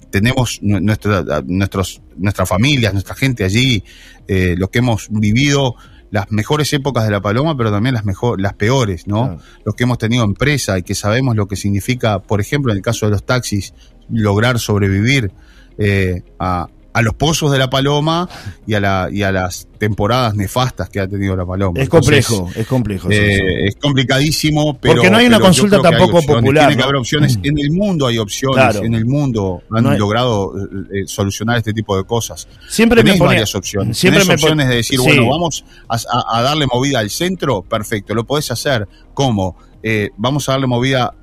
tenemos 0.09 0.59
nuestra, 0.61 1.41
nuestros, 1.45 2.01
nuestras 2.15 2.47
familias, 2.47 2.93
nuestra 2.93 3.13
gente 3.13 3.43
allí, 3.43 3.83
los 4.27 4.69
que 4.69 4.79
hemos 4.79 5.09
vivido 5.09 5.75
las 6.11 6.29
mejores 6.31 6.71
épocas 6.73 7.05
de 7.05 7.11
la 7.11 7.21
paloma, 7.21 7.57
pero 7.57 7.71
también 7.71 7.95
las 7.95 8.05
mejor, 8.05 8.39
las 8.39 8.53
peores, 8.53 9.07
¿no? 9.07 9.39
Los 9.65 9.75
que 9.75 9.83
hemos 9.83 9.97
tenido 9.97 10.23
empresa 10.23 10.77
y 10.77 10.83
que 10.83 10.93
sabemos 10.93 11.35
lo 11.35 11.47
que 11.47 11.55
significa, 11.55 12.19
por 12.19 12.41
ejemplo, 12.41 12.71
en 12.71 12.77
el 12.77 12.83
caso 12.83 13.05
de 13.05 13.13
los 13.13 13.25
taxis, 13.25 13.73
lograr 14.09 14.59
sobrevivir 14.59 15.31
eh, 15.77 16.21
a, 16.37 16.67
a 16.93 17.01
los 17.01 17.13
pozos 17.13 17.51
de 17.51 17.57
la 17.57 17.69
paloma 17.69 18.27
y 18.67 18.73
a, 18.73 18.79
la, 18.79 19.09
y 19.11 19.23
a 19.23 19.31
las 19.31 19.67
temporadas 19.77 20.35
nefastas 20.35 20.89
que 20.89 20.99
ha 20.99 21.07
tenido 21.07 21.35
la 21.35 21.45
paloma. 21.45 21.81
Es 21.81 21.89
complejo, 21.89 22.49
es 22.55 22.67
complejo. 22.67 23.09
Eh, 23.09 23.67
es 23.67 23.75
complicadísimo, 23.75 24.77
pero. 24.77 24.95
Porque 24.95 25.09
no 25.09 25.17
hay 25.17 25.25
una 25.27 25.39
consulta 25.39 25.81
tampoco 25.81 26.21
popular. 26.21 26.67
Tiene 26.67 26.77
que 26.77 26.83
haber 26.83 26.97
opciones. 26.97 27.39
En 27.43 27.57
el 27.57 27.71
mundo 27.71 28.07
hay 28.07 28.17
opciones. 28.17 28.75
En 28.75 28.93
el 28.93 29.05
mundo 29.05 29.63
han 29.71 29.97
logrado 29.97 30.53
eh, 30.57 31.07
solucionar 31.07 31.57
este 31.57 31.73
tipo 31.73 31.97
de 31.97 32.03
cosas. 32.03 32.47
Siempre 32.69 33.03
Tenés 33.03 33.19
varias 33.19 33.55
opciones. 33.55 33.97
Siempre 33.97 34.23
Tenés 34.23 34.41
opciones 34.41 34.67
de 34.67 34.75
decir, 34.75 34.99
bueno, 34.99 35.27
vamos 35.29 35.65
a, 35.87 35.97
a 36.37 36.41
darle 36.41 36.67
movida 36.71 36.99
al 36.99 37.09
centro. 37.09 37.61
Perfecto, 37.63 38.13
lo 38.13 38.25
podés 38.25 38.51
hacer. 38.51 38.87
¿Cómo? 39.13 39.57
Eh, 39.83 40.09
vamos 40.17 40.47
a 40.47 40.53
darle 40.53 40.67
movida, 40.67 41.15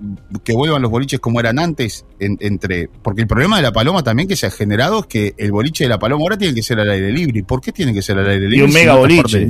que 0.42 0.52
vuelvan 0.52 0.82
los 0.82 0.90
boliches 0.90 1.20
como 1.20 1.38
eran 1.38 1.58
antes, 1.58 2.04
entre 2.18 2.88
porque 3.02 3.22
el 3.22 3.28
problema 3.28 3.56
de 3.56 3.62
la 3.62 3.72
paloma 3.72 4.02
también 4.02 4.28
que 4.28 4.36
se 4.36 4.46
ha 4.46 4.50
generado 4.50 5.00
es 5.00 5.06
que 5.06 5.34
el 5.36 5.52
boliche 5.52 5.84
de 5.84 5.90
la 5.90 5.98
paloma 5.98 6.22
ahora 6.22 6.38
tiene 6.38 6.54
que 6.54 6.62
ser 6.62 6.80
al 6.80 6.90
aire 6.90 7.12
libre. 7.12 7.44
¿Por 7.44 7.60
qué 7.60 7.72
tiene 7.72 7.94
que 7.94 8.02
ser 8.02 8.18
al 8.18 8.28
aire 8.28 8.48
libre? 8.48 8.58
Y 8.58 8.62
un 8.62 8.72
mega 8.72 8.96
boliche. 8.96 9.48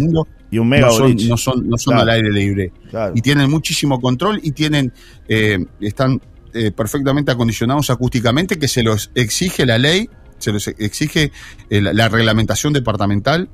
y 0.51 0.59
un 0.59 0.69
mega 0.69 0.89
no 0.89 0.99
boliche. 0.99 1.29
no 1.29 1.37
son, 1.37 1.69
no 1.69 1.79
son 1.79 1.97
al 1.97 2.11
aire 2.11 2.31
libre. 2.31 2.73
Y 3.15 3.23
tienen 3.23 3.51
muchísimo 3.51 4.01
control 4.01 4.41
y 4.43 4.53
tienen, 4.53 4.93
eh, 5.29 5.59
están 5.81 6.21
eh, 6.53 6.71
perfectamente 6.71 7.33
acondicionados 7.33 7.89
acústicamente, 7.91 8.59
que 8.59 8.69
se 8.69 8.83
los 8.83 9.11
exige 9.15 9.65
la 9.65 9.79
ley, 9.79 10.11
se 10.39 10.53
los 10.53 10.69
exige 10.69 11.33
la 11.71 12.09
reglamentación 12.09 12.73
departamental 12.73 13.49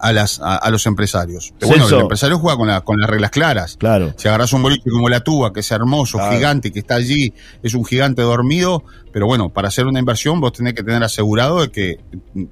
a, 0.00 0.12
las, 0.12 0.40
a, 0.42 0.68
los 0.70 0.86
empresarios. 0.86 1.52
bueno, 1.60 1.88
el 1.88 2.00
empresario 2.00 2.38
juega 2.38 2.56
con, 2.56 2.80
con 2.82 3.00
las 3.00 3.08
reglas 3.08 3.30
claras. 3.30 3.76
Claro. 3.76 4.14
Si 4.16 4.28
agarras 4.28 4.52
un 4.52 4.62
boliche 4.62 4.90
como 4.90 5.08
la 5.08 5.20
tuba, 5.20 5.52
que 5.52 5.60
es 5.60 5.70
hermoso, 5.70 6.18
gigante, 6.30 6.72
que 6.72 6.80
está 6.80 6.96
allí, 6.96 7.32
es 7.62 7.74
un 7.74 7.84
gigante 7.84 8.22
dormido, 8.22 8.84
pero 9.12 9.26
bueno, 9.26 9.50
para 9.50 9.68
hacer 9.68 9.86
una 9.86 9.98
inversión 9.98 10.40
vos 10.40 10.52
tenés 10.52 10.74
que 10.74 10.82
tener 10.82 11.02
asegurado 11.02 11.60
de 11.60 11.70
que 11.70 12.00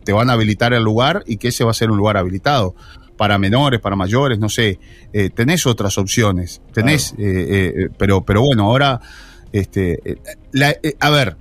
te 0.04 0.12
van 0.12 0.30
a 0.30 0.34
habilitar 0.34 0.72
el 0.72 0.82
lugar 0.82 1.24
y 1.26 1.36
que 1.36 1.48
ese 1.48 1.64
va 1.64 1.72
a 1.72 1.74
ser 1.74 1.90
un 1.90 1.96
lugar 1.96 2.16
habilitado. 2.16 2.74
Para 3.16 3.38
menores, 3.38 3.78
para 3.78 3.94
mayores, 3.94 4.38
no 4.38 4.48
sé, 4.48 4.80
eh, 5.12 5.30
tenés 5.30 5.66
otras 5.66 5.98
opciones, 5.98 6.60
tenés, 6.72 7.12
eh, 7.12 7.16
eh, 7.18 7.88
pero, 7.96 8.24
pero 8.24 8.40
bueno, 8.42 8.64
ahora, 8.64 9.00
este, 9.52 10.18
la, 10.50 10.74
a 10.98 11.10
ver, 11.10 11.36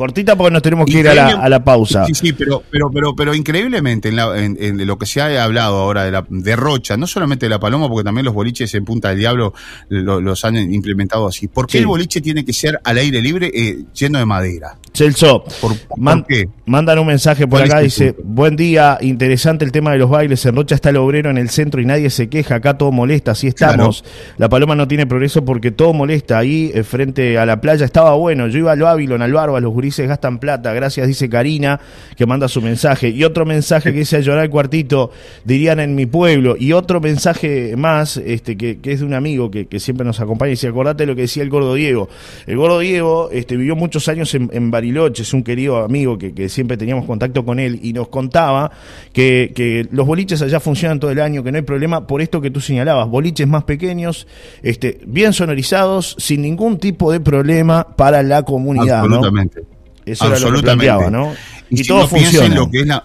Cortita 0.00 0.34
porque 0.34 0.50
nos 0.50 0.62
tenemos 0.62 0.86
que 0.86 0.98
ir 0.98 1.08
a 1.10 1.48
la, 1.48 1.62
pausa. 1.62 2.06
Sí, 2.06 2.14
sí, 2.14 2.32
pero, 2.32 2.62
pero, 2.70 2.90
pero, 2.90 3.14
pero 3.14 3.34
increíblemente 3.34 4.08
en, 4.08 4.86
lo 4.86 4.98
que 4.98 5.04
se 5.04 5.20
ha 5.20 5.44
hablado 5.44 5.76
ahora 5.76 6.04
de, 6.04 6.10
la, 6.10 6.24
de 6.26 6.56
Rocha, 6.56 6.96
no 6.96 7.06
solamente 7.06 7.44
de 7.44 7.50
la 7.50 7.60
Paloma, 7.60 7.86
porque 7.86 8.04
también 8.04 8.24
los 8.24 8.32
boliches 8.32 8.72
en 8.74 8.86
Punta 8.86 9.10
del 9.10 9.18
Diablo 9.18 9.52
los 9.90 10.42
han 10.46 10.56
implementado 10.56 11.26
así. 11.26 11.48
¿Por 11.48 11.66
qué 11.66 11.80
el 11.80 11.86
boliche 11.86 12.22
tiene 12.22 12.46
que 12.46 12.54
ser 12.54 12.80
al 12.82 12.96
aire 12.96 13.20
libre 13.20 13.50
eh, 13.52 13.84
lleno 13.92 14.18
de 14.18 14.24
madera? 14.24 14.78
Celso, 14.94 15.44
¿Por, 15.60 16.26
qué? 16.26 16.48
mandan 16.66 16.98
un 16.98 17.06
mensaje 17.06 17.46
por 17.46 17.62
acá, 17.62 17.80
dice, 17.80 18.16
buen 18.24 18.56
día, 18.56 18.98
interesante 19.02 19.64
el 19.64 19.70
tema 19.70 19.92
de 19.92 19.98
los 19.98 20.08
bailes, 20.08 20.44
en 20.46 20.56
Rocha 20.56 20.74
está 20.74 20.88
el 20.88 20.96
obrero 20.96 21.30
en 21.30 21.36
el 21.36 21.50
centro 21.50 21.80
y 21.80 21.84
nadie 21.84 22.08
se 22.08 22.28
queja, 22.28 22.56
acá 22.56 22.78
todo 22.78 22.90
molesta, 22.90 23.32
así 23.32 23.46
estamos. 23.46 24.02
La 24.38 24.48
Paloma 24.48 24.74
no 24.74 24.88
tiene 24.88 25.06
progreso 25.06 25.44
porque 25.44 25.70
todo 25.70 25.92
molesta, 25.92 26.38
ahí 26.38 26.70
eh, 26.74 26.84
frente 26.84 27.38
a 27.38 27.44
la 27.44 27.60
playa 27.60 27.84
estaba 27.84 28.14
bueno, 28.14 28.48
yo 28.48 28.58
iba 28.58 28.72
al 28.72 28.80
Babilón, 28.80 29.22
al 29.22 29.32
Barba, 29.32 29.60
los 29.60 29.72
gurises 29.90 30.08
gastan 30.08 30.38
plata, 30.38 30.72
gracias, 30.72 31.06
dice 31.08 31.28
Karina, 31.28 31.80
que 32.16 32.26
manda 32.26 32.48
su 32.48 32.62
mensaje. 32.62 33.08
Y 33.08 33.24
otro 33.24 33.44
mensaje 33.44 33.92
que 33.92 33.98
dice 33.98 34.16
a 34.16 34.20
llorar 34.20 34.44
el 34.44 34.50
cuartito, 34.50 35.10
dirían 35.44 35.80
en 35.80 35.94
mi 35.94 36.06
pueblo. 36.06 36.56
Y 36.58 36.72
otro 36.72 37.00
mensaje 37.00 37.74
más, 37.76 38.16
este, 38.16 38.56
que, 38.56 38.78
es 38.82 39.00
de 39.00 39.06
un 39.06 39.14
amigo 39.14 39.50
que, 39.50 39.80
siempre 39.80 40.04
nos 40.04 40.20
acompaña, 40.20 40.50
y 40.50 40.52
dice, 40.52 40.68
acordate 40.68 41.06
lo 41.06 41.14
que 41.14 41.22
decía 41.22 41.42
el 41.42 41.50
gordo 41.50 41.74
Diego. 41.74 42.08
El 42.46 42.56
gordo 42.56 42.78
Diego 42.78 43.30
este, 43.32 43.56
vivió 43.56 43.74
muchos 43.74 44.08
años 44.08 44.34
en, 44.34 44.70
Bariloche, 44.70 45.22
es 45.22 45.34
un 45.34 45.42
querido 45.42 45.78
amigo 45.78 46.18
que, 46.18 46.48
siempre 46.48 46.76
teníamos 46.76 47.04
contacto 47.06 47.44
con 47.44 47.58
él, 47.58 47.80
y 47.82 47.92
nos 47.92 48.08
contaba 48.08 48.70
que, 49.12 49.52
que 49.54 49.88
los 49.90 50.06
boliches 50.06 50.40
allá 50.42 50.60
funcionan 50.60 51.00
todo 51.00 51.10
el 51.10 51.20
año, 51.20 51.42
que 51.42 51.50
no 51.50 51.56
hay 51.56 51.62
problema 51.62 52.06
por 52.06 52.20
esto 52.20 52.40
que 52.40 52.50
tú 52.50 52.60
señalabas, 52.60 53.08
boliches 53.08 53.48
más 53.48 53.64
pequeños, 53.64 54.26
este, 54.62 55.00
bien 55.06 55.32
sonorizados, 55.32 56.14
sin 56.18 56.42
ningún 56.42 56.78
tipo 56.78 57.10
de 57.10 57.20
problema 57.20 57.86
para 57.96 58.22
la 58.22 58.42
comunidad. 58.42 59.00
Absolutamente. 59.00 59.79
Eso 60.12 60.24
Absolutamente. 60.24 60.86
Era 60.86 60.94
lo 60.94 61.04
que 61.04 61.10
¿no? 61.10 61.34
Y, 61.70 61.84
todo 61.84 62.06
funciona. 62.08 62.54
Lo 62.54 62.70
que 62.70 62.80
es 62.80 62.86
la, 62.86 63.04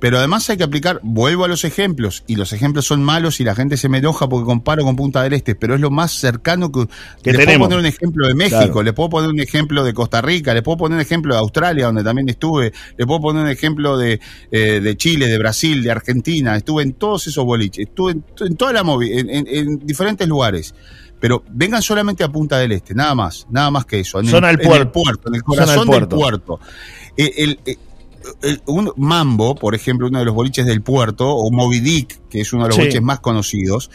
pero 0.00 0.16
además 0.16 0.48
hay 0.48 0.56
que 0.56 0.64
aplicar, 0.64 0.98
vuelvo 1.02 1.44
a 1.44 1.48
los 1.48 1.64
ejemplos, 1.64 2.24
y 2.26 2.36
los 2.36 2.54
ejemplos 2.54 2.86
son 2.86 3.04
malos 3.04 3.38
y 3.38 3.44
la 3.44 3.54
gente 3.54 3.76
se 3.76 3.90
me 3.90 3.98
enoja 3.98 4.28
porque 4.28 4.46
comparo 4.46 4.82
con 4.82 4.96
Punta 4.96 5.22
del 5.22 5.34
Este, 5.34 5.54
pero 5.54 5.74
es 5.74 5.80
lo 5.80 5.90
más 5.90 6.12
cercano 6.12 6.72
que... 6.72 6.86
que 7.22 7.32
les 7.32 7.44
puedo 7.44 7.58
poner 7.58 7.78
un 7.78 7.86
ejemplo 7.86 8.26
de 8.26 8.34
México, 8.34 8.82
le 8.82 8.94
puedo 8.94 9.10
poner 9.10 9.28
un 9.28 9.40
ejemplo 9.40 9.84
de 9.84 9.92
Costa 9.92 10.22
Rica, 10.22 10.54
le 10.54 10.62
puedo 10.62 10.78
poner 10.78 10.96
un 10.96 11.02
ejemplo 11.02 11.34
de 11.34 11.40
Australia, 11.40 11.86
donde 11.86 12.02
también 12.02 12.30
estuve, 12.30 12.72
le 12.96 13.06
puedo 13.06 13.20
poner 13.20 13.44
un 13.44 13.50
ejemplo 13.50 13.98
de, 13.98 14.20
eh, 14.50 14.80
de 14.80 14.96
Chile, 14.96 15.26
de 15.26 15.38
Brasil, 15.38 15.82
de 15.82 15.90
Argentina, 15.90 16.56
estuve 16.56 16.82
en 16.82 16.94
todos 16.94 17.26
esos 17.26 17.44
boliches, 17.44 17.86
estuve 17.86 18.12
en, 18.12 18.56
toda 18.56 18.72
la 18.72 18.82
movida, 18.82 19.20
en, 19.20 19.86
diferentes 19.86 20.26
lugares 20.26 20.74
pero 21.20 21.44
vengan 21.50 21.82
solamente 21.82 22.24
a 22.24 22.32
Punta 22.32 22.58
del 22.58 22.72
Este, 22.72 22.94
nada 22.94 23.14
más, 23.14 23.46
nada 23.50 23.70
más 23.70 23.84
que 23.84 24.00
eso. 24.00 24.18
En, 24.20 24.26
el, 24.26 24.58
puerto. 24.58 25.28
en 25.28 25.34
el 25.34 25.42
corazón 25.42 25.88
del 25.88 26.08
puerto. 26.08 26.58
Eh, 27.16 27.32
el, 27.36 27.60
el, 28.42 28.62
un 28.66 28.92
Mambo, 28.96 29.54
por 29.54 29.74
ejemplo, 29.74 30.08
uno 30.08 30.18
de 30.18 30.24
los 30.24 30.34
boliches 30.34 30.64
del 30.64 30.80
puerto, 30.80 31.28
o 31.28 31.50
Moby 31.50 31.80
Dick, 31.80 32.20
que 32.30 32.40
es 32.40 32.52
uno 32.54 32.64
de 32.64 32.70
los 32.70 32.78
boliches 32.78 33.02
más 33.02 33.20
conocidos, 33.20 33.90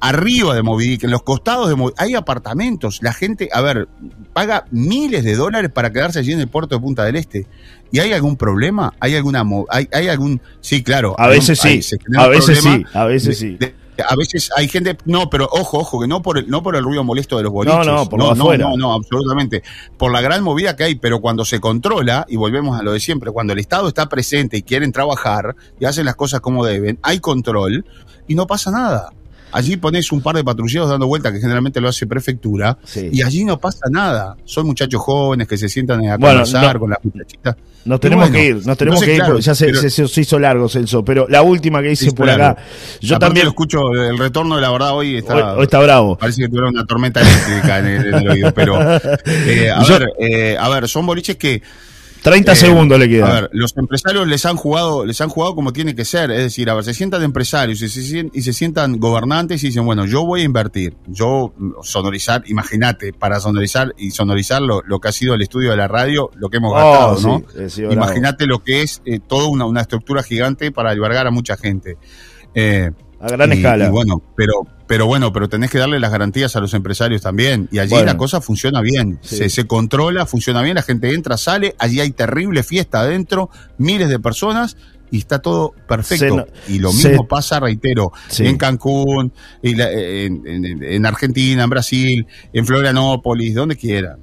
arriba 0.00 0.54
de 0.54 0.62
Moby 0.62 0.86
Dick, 0.86 1.04
en 1.04 1.10
los 1.10 1.22
costados 1.24 1.68
de 1.68 1.74
Moby 1.74 1.92
hay 1.96 2.14
apartamentos. 2.14 3.00
La 3.02 3.12
gente, 3.12 3.48
a 3.52 3.60
ver, 3.60 3.88
paga 4.32 4.66
miles 4.70 5.24
de 5.24 5.34
dólares 5.34 5.70
para 5.72 5.92
quedarse 5.92 6.20
allí 6.20 6.32
en 6.32 6.40
el 6.40 6.48
puerto 6.48 6.76
de 6.76 6.80
Punta 6.80 7.04
del 7.04 7.16
Este. 7.16 7.46
¿Y 7.90 7.98
hay 7.98 8.12
algún 8.12 8.36
problema? 8.36 8.94
¿Hay 9.00 9.16
alguna 9.16 9.44
hay, 9.68 9.88
hay 9.92 10.08
algún 10.08 10.40
sí, 10.60 10.82
claro, 10.82 11.14
a 11.18 11.26
veces 11.26 11.58
sí, 11.58 11.80
a 12.16 12.28
veces 12.28 12.62
sí, 12.62 12.84
a 12.94 13.04
veces 13.04 13.38
sí 13.38 13.58
a 13.98 14.16
veces 14.16 14.50
hay 14.56 14.68
gente, 14.68 14.96
no, 15.04 15.28
pero 15.28 15.48
ojo, 15.50 15.78
ojo, 15.78 16.00
que 16.00 16.06
no 16.06 16.22
por 16.22 16.38
el, 16.38 16.48
no 16.48 16.62
por 16.62 16.76
el 16.76 16.84
ruido 16.84 17.04
molesto 17.04 17.36
de 17.36 17.42
los 17.42 17.52
boliches. 17.52 17.86
No, 17.86 17.96
no, 17.96 18.08
por 18.08 18.18
no, 18.18 18.34
no, 18.34 18.56
no, 18.56 18.76
no, 18.76 18.92
absolutamente. 18.94 19.62
Por 19.98 20.12
la 20.12 20.20
gran 20.20 20.42
movida 20.42 20.76
que 20.76 20.84
hay, 20.84 20.94
pero 20.94 21.20
cuando 21.20 21.44
se 21.44 21.60
controla, 21.60 22.24
y 22.28 22.36
volvemos 22.36 22.78
a 22.78 22.82
lo 22.82 22.92
de 22.92 23.00
siempre, 23.00 23.30
cuando 23.30 23.52
el 23.52 23.58
Estado 23.58 23.88
está 23.88 24.08
presente 24.08 24.56
y 24.56 24.62
quieren 24.62 24.92
trabajar 24.92 25.54
y 25.78 25.84
hacen 25.84 26.06
las 26.06 26.16
cosas 26.16 26.40
como 26.40 26.64
deben, 26.64 26.98
hay 27.02 27.20
control 27.20 27.84
y 28.26 28.34
no 28.34 28.46
pasa 28.46 28.70
nada. 28.70 29.12
Allí 29.52 29.76
pones 29.76 30.10
un 30.12 30.20
par 30.22 30.34
de 30.34 30.44
patrulleros 30.44 30.88
dando 30.88 31.06
vuelta, 31.06 31.32
que 31.32 31.38
generalmente 31.38 31.80
lo 31.80 31.88
hace 31.88 32.06
prefectura, 32.06 32.78
y 32.94 33.22
allí 33.22 33.44
no 33.44 33.58
pasa 33.58 33.86
nada. 33.90 34.36
Son 34.44 34.66
muchachos 34.66 35.00
jóvenes 35.00 35.46
que 35.46 35.56
se 35.56 35.68
sientan 35.68 36.06
a 36.08 36.18
conversar 36.18 36.78
con 36.78 36.90
las 36.90 36.98
muchachitas. 37.02 37.56
Nos 37.84 37.98
tenemos 37.98 38.30
que 38.30 38.46
ir, 38.46 38.66
nos 38.66 38.78
tenemos 38.78 39.02
que 39.02 39.14
ir, 39.16 39.22
porque 39.26 39.42
ya 39.42 39.54
se, 39.54 40.20
hizo 40.20 40.38
largo, 40.38 40.68
Celso. 40.68 41.04
Pero 41.04 41.26
la 41.28 41.42
última 41.42 41.82
que 41.82 41.92
hice 41.92 42.12
por 42.12 42.30
acá. 42.30 42.56
Yo 43.00 43.18
también 43.18 43.46
lo 43.46 43.50
escucho, 43.50 43.92
el 43.92 44.18
retorno 44.18 44.56
de 44.56 44.62
la 44.62 44.70
verdad 44.70 44.92
hoy 44.94 45.16
está. 45.16 45.54
Hoy, 45.54 45.64
está 45.64 45.80
bravo. 45.80 46.16
Parece 46.16 46.42
que 46.42 46.48
tuvieron 46.48 46.70
una 46.70 46.86
tormenta 46.86 47.20
eléctrica 47.20 47.78
en, 47.80 47.86
el, 47.86 48.28
oído. 48.28 48.54
Pero, 48.54 48.80
eh, 49.26 49.70
a, 49.70 49.84
ver, 49.84 50.08
eh, 50.18 50.56
a 50.58 50.68
ver, 50.68 50.88
son 50.88 51.06
boliches 51.06 51.36
que 51.36 51.62
30 52.22 52.52
eh, 52.52 52.56
segundos 52.56 52.98
le 52.98 53.08
quedan. 53.08 53.30
A 53.30 53.34
ver, 53.34 53.50
los 53.52 53.76
empresarios 53.76 54.26
les 54.28 54.46
han 54.46 54.56
jugado, 54.56 55.04
les 55.04 55.20
han 55.20 55.28
jugado 55.28 55.54
como 55.54 55.72
tiene 55.72 55.94
que 55.94 56.04
ser. 56.04 56.30
Es 56.30 56.38
decir, 56.38 56.70
a 56.70 56.74
ver, 56.74 56.84
se 56.84 56.94
sientan 56.94 57.22
empresarios 57.22 57.82
y 57.82 57.88
se, 57.88 58.30
y 58.32 58.42
se 58.42 58.52
sientan 58.52 58.98
gobernantes 58.98 59.62
y 59.64 59.68
dicen, 59.68 59.84
bueno, 59.84 60.06
yo 60.06 60.24
voy 60.24 60.42
a 60.42 60.44
invertir. 60.44 60.94
Yo 61.06 61.52
sonorizar, 61.82 62.44
imagínate, 62.46 63.12
para 63.12 63.40
sonorizar 63.40 63.92
y 63.98 64.12
sonorizar 64.12 64.62
lo, 64.62 64.82
que 65.00 65.08
ha 65.08 65.12
sido 65.12 65.34
el 65.34 65.42
estudio 65.42 65.70
de 65.70 65.76
la 65.76 65.88
radio, 65.88 66.30
lo 66.36 66.48
que 66.48 66.58
hemos 66.58 66.72
oh, 66.72 66.76
gastado, 66.76 67.20
¿no? 67.20 67.44
Eh, 67.56 67.68
imagínate 67.90 68.46
lo 68.46 68.62
que 68.62 68.82
es 68.82 69.02
eh, 69.04 69.18
toda 69.18 69.48
una, 69.48 69.64
una, 69.64 69.80
estructura 69.80 70.22
gigante 70.22 70.70
para 70.70 70.90
albergar 70.90 71.26
a 71.26 71.32
mucha 71.32 71.56
gente. 71.56 71.96
Eh, 72.54 72.90
a 73.20 73.28
gran 73.28 73.52
escala. 73.52 73.86
Y 73.86 73.90
bueno, 73.90 74.22
pero, 74.36 74.66
pero 74.92 75.06
bueno, 75.06 75.32
pero 75.32 75.48
tenés 75.48 75.70
que 75.70 75.78
darle 75.78 75.98
las 75.98 76.10
garantías 76.10 76.54
a 76.54 76.60
los 76.60 76.74
empresarios 76.74 77.22
también. 77.22 77.66
Y 77.72 77.78
allí 77.78 77.94
la 78.04 78.18
cosa 78.18 78.42
funciona 78.42 78.82
bien. 78.82 79.18
Se, 79.22 79.48
se, 79.48 79.66
controla, 79.66 80.26
funciona 80.26 80.60
bien, 80.60 80.74
la 80.74 80.82
gente 80.82 81.14
entra, 81.14 81.38
sale, 81.38 81.74
allí 81.78 81.98
hay 81.98 82.10
terrible 82.10 82.62
fiesta 82.62 83.00
adentro, 83.00 83.48
miles 83.78 84.10
de 84.10 84.18
personas. 84.18 84.76
Y 85.10 85.16
está 85.16 85.38
todo 85.38 85.72
perfecto. 85.88 86.46
y 86.68 86.78
lo 86.78 86.92
mismo 86.92 87.26
pasa, 87.26 87.58
reitero, 87.58 88.12
en 88.38 88.58
Cancún, 88.58 89.32
en, 89.62 90.82
en, 90.82 91.06
Argentina, 91.06 91.64
en 91.64 91.70
Brasil, 91.70 92.26
en 92.52 92.66
Florianópolis, 92.66 93.54
donde 93.54 93.76
quieran. 93.76 94.18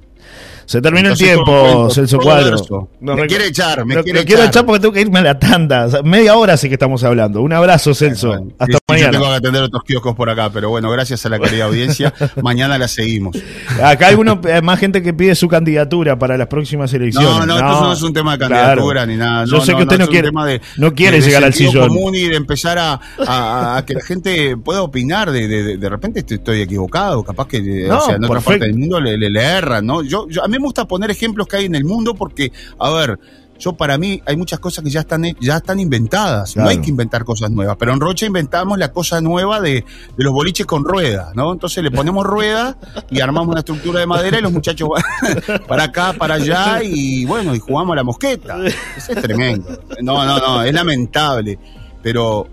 Se 0.70 0.80
terminó 0.80 1.08
el 1.08 1.18
tiempo, 1.18 1.90
Celso 1.90 2.18
Cuadro. 2.18 2.88
me 3.00 3.26
quiere 3.26 3.48
echar, 3.48 3.84
me, 3.84 4.04
quiere 4.04 4.24
quiero 4.24 4.44
echar 4.44 4.64
porque 4.64 4.78
tengo 4.78 4.94
que 4.94 5.00
irme 5.00 5.18
a 5.18 5.22
la 5.22 5.36
tanda. 5.36 5.88
media 6.04 6.36
hora 6.36 6.56
sí 6.56 6.68
que 6.68 6.74
estamos 6.74 7.02
hablando. 7.02 7.42
Un 7.42 7.52
abrazo, 7.52 7.92
Celso. 7.92 8.34
Hasta 8.56 8.78
mañana. 8.86 9.06
Yo 9.06 9.18
tengo 9.18 9.30
que 9.30 9.36
atender 9.36 9.62
otros 9.64 9.82
kioscos 9.82 10.14
por 10.14 10.30
acá, 10.30 10.48
pero 10.52 10.70
bueno, 10.70 10.88
gracias 10.92 11.26
a 11.26 11.28
la 11.28 11.40
querida 11.40 11.64
audiencia. 11.64 12.14
mañana 12.40 12.78
la 12.78 12.86
seguimos. 12.86 13.36
Acá 13.82 14.06
hay 14.06 14.14
uno, 14.14 14.40
eh, 14.44 14.62
más 14.62 14.78
gente 14.78 15.02
que 15.02 15.12
pide 15.12 15.34
su 15.34 15.48
candidatura 15.48 16.16
para 16.16 16.38
las 16.38 16.46
próximas 16.46 16.94
elecciones. 16.94 17.28
No, 17.28 17.46
no, 17.46 17.56
esto 17.56 17.80
no 17.86 17.92
es 17.92 18.02
un 18.02 18.12
tema 18.12 18.32
de 18.34 18.38
candidatura 18.38 19.06
ni 19.06 19.16
nada. 19.16 19.46
Yo 19.46 19.60
sé 19.62 19.74
que 19.74 19.82
usted 19.82 19.98
no, 19.98 20.06
quiere, 20.06 20.30
de, 20.30 20.60
no 20.76 20.94
quiere 20.94 21.20
llegar 21.20 21.42
al 21.42 21.52
sillón. 21.52 21.88
común 21.88 22.14
y 22.14 22.28
de 22.28 22.36
empezar 22.36 22.78
a, 22.78 23.82
que 23.84 23.94
la 23.94 24.02
gente 24.02 24.56
pueda 24.56 24.82
opinar. 24.82 25.32
De, 25.32 25.88
repente 25.90 26.24
estoy 26.28 26.60
equivocado, 26.60 27.24
capaz 27.24 27.48
que 27.48 27.60
no, 27.60 27.98
o 27.98 28.00
sea, 28.02 28.14
en 28.14 28.24
otra 28.24 28.40
parte 28.40 28.66
del 28.66 28.76
mundo 28.76 29.00
le, 29.00 29.16
le, 29.16 29.42
erran, 29.42 29.84
¿no? 29.84 30.04
Yo, 30.04 30.28
yo, 30.28 30.44
a 30.44 30.46
mí 30.46 30.59
gusta 30.60 30.86
poner 30.86 31.10
ejemplos 31.10 31.46
que 31.46 31.56
hay 31.56 31.64
en 31.66 31.74
el 31.74 31.84
mundo 31.84 32.14
porque, 32.14 32.52
a 32.78 32.90
ver, 32.90 33.18
yo 33.60 33.74
para 33.74 33.98
mí 33.98 34.20
hay 34.26 34.36
muchas 34.36 34.58
cosas 34.58 34.82
que 34.82 34.90
ya 34.90 35.00
están, 35.00 35.22
ya 35.38 35.58
están 35.58 35.78
inventadas. 35.78 36.56
No 36.56 36.66
hay 36.66 36.78
que 36.78 36.90
inventar 36.90 37.24
cosas 37.24 37.50
nuevas. 37.50 37.76
Pero 37.78 37.92
en 37.92 38.00
Rocha 38.00 38.26
inventamos 38.26 38.78
la 38.78 38.90
cosa 38.90 39.20
nueva 39.20 39.60
de, 39.60 39.84
de 40.16 40.24
los 40.24 40.32
boliches 40.32 40.66
con 40.66 40.82
ruedas, 40.82 41.34
¿no? 41.36 41.52
Entonces 41.52 41.84
le 41.84 41.90
ponemos 41.90 42.26
ruedas 42.26 42.76
y 43.10 43.20
armamos 43.20 43.50
una 43.50 43.60
estructura 43.60 44.00
de 44.00 44.06
madera 44.06 44.38
y 44.38 44.42
los 44.42 44.52
muchachos 44.52 44.88
van 44.88 45.60
para 45.68 45.84
acá, 45.84 46.14
para 46.14 46.34
allá 46.34 46.82
y 46.82 47.26
bueno, 47.26 47.54
y 47.54 47.58
jugamos 47.58 47.92
a 47.92 47.96
la 47.96 48.04
mosqueta. 48.04 48.56
Eso 48.96 49.12
es 49.12 49.22
tremendo. 49.22 49.78
No, 50.00 50.24
no, 50.24 50.38
no, 50.38 50.62
es 50.62 50.72
lamentable. 50.72 51.58
Pero 52.02 52.48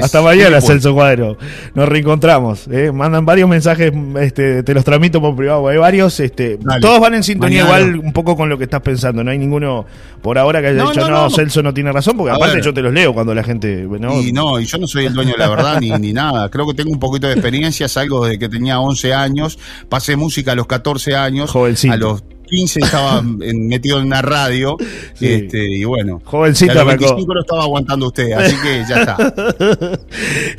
hasta 0.00 0.22
mañana, 0.22 0.60
Celso 0.60 0.94
Cuadro. 0.94 1.36
Nos 1.74 1.88
reencontramos. 1.88 2.66
¿eh? 2.68 2.92
Mandan 2.92 3.26
varios 3.26 3.48
mensajes, 3.48 3.92
este, 4.20 4.62
te 4.62 4.74
los 4.74 4.84
tramito 4.84 5.20
por 5.20 5.36
privado. 5.36 5.68
Hay 5.68 5.78
varios, 5.78 6.18
este, 6.20 6.58
todos 6.80 7.00
van 7.00 7.14
en 7.14 7.22
sintonía 7.22 7.62
igual 7.62 7.98
un 7.98 8.12
poco 8.12 8.36
con 8.36 8.48
lo 8.48 8.58
que 8.58 8.64
estás 8.64 8.80
pensando. 8.80 9.22
No 9.22 9.30
hay 9.30 9.38
ninguno 9.38 9.86
por 10.22 10.38
ahora 10.38 10.60
que 10.60 10.68
haya 10.68 10.84
dicho, 10.84 11.08
no, 11.08 11.30
Celso 11.30 11.62
no 11.62 11.74
tiene 11.74 11.92
razón, 11.92 12.16
porque 12.16 12.34
aparte 12.34 12.62
yo 12.62 12.72
te 12.72 12.82
los 12.82 12.92
leo 12.92 13.12
cuando 13.12 13.34
la 13.34 13.42
gente. 13.42 13.86
Y 14.22 14.32
no, 14.32 14.60
y 14.60 14.66
yo 14.66 14.78
no 14.78 14.86
soy 14.86 15.06
el 15.06 15.14
dueño 15.14 15.32
de 15.32 15.38
la 15.38 15.48
verdad 15.48 15.80
ni, 15.80 15.90
ni 15.90 16.12
nada. 16.12 16.48
Creo 16.48 16.66
que 16.66 16.74
tengo 16.74 16.90
un 16.90 17.00
poquito 17.00 17.26
de 17.26 17.34
experiencia, 17.34 17.88
salgo 17.88 18.24
desde 18.24 18.38
que 18.38 18.48
tenía 18.48 18.80
11 18.80 19.14
años, 19.14 19.58
pasé 19.88 20.16
música 20.16 20.52
a 20.52 20.54
los 20.54 20.66
14 20.66 21.16
años, 21.16 21.54
a 21.54 21.96
los 21.96 22.22
15 22.52 22.80
estaba 22.80 23.22
metido 23.22 23.98
en 23.98 24.06
una 24.06 24.20
radio. 24.20 24.76
Este, 25.18 25.70
y 25.70 25.84
bueno. 25.84 26.20
Jovencito 26.24 26.78
arrancó. 26.80 27.16
lo 27.26 27.40
estaba 27.40 27.62
aguantando 27.62 28.08
usted, 28.08 28.32
así 28.32 28.54
que 28.62 28.84
ya 28.86 29.00
está. 29.00 29.98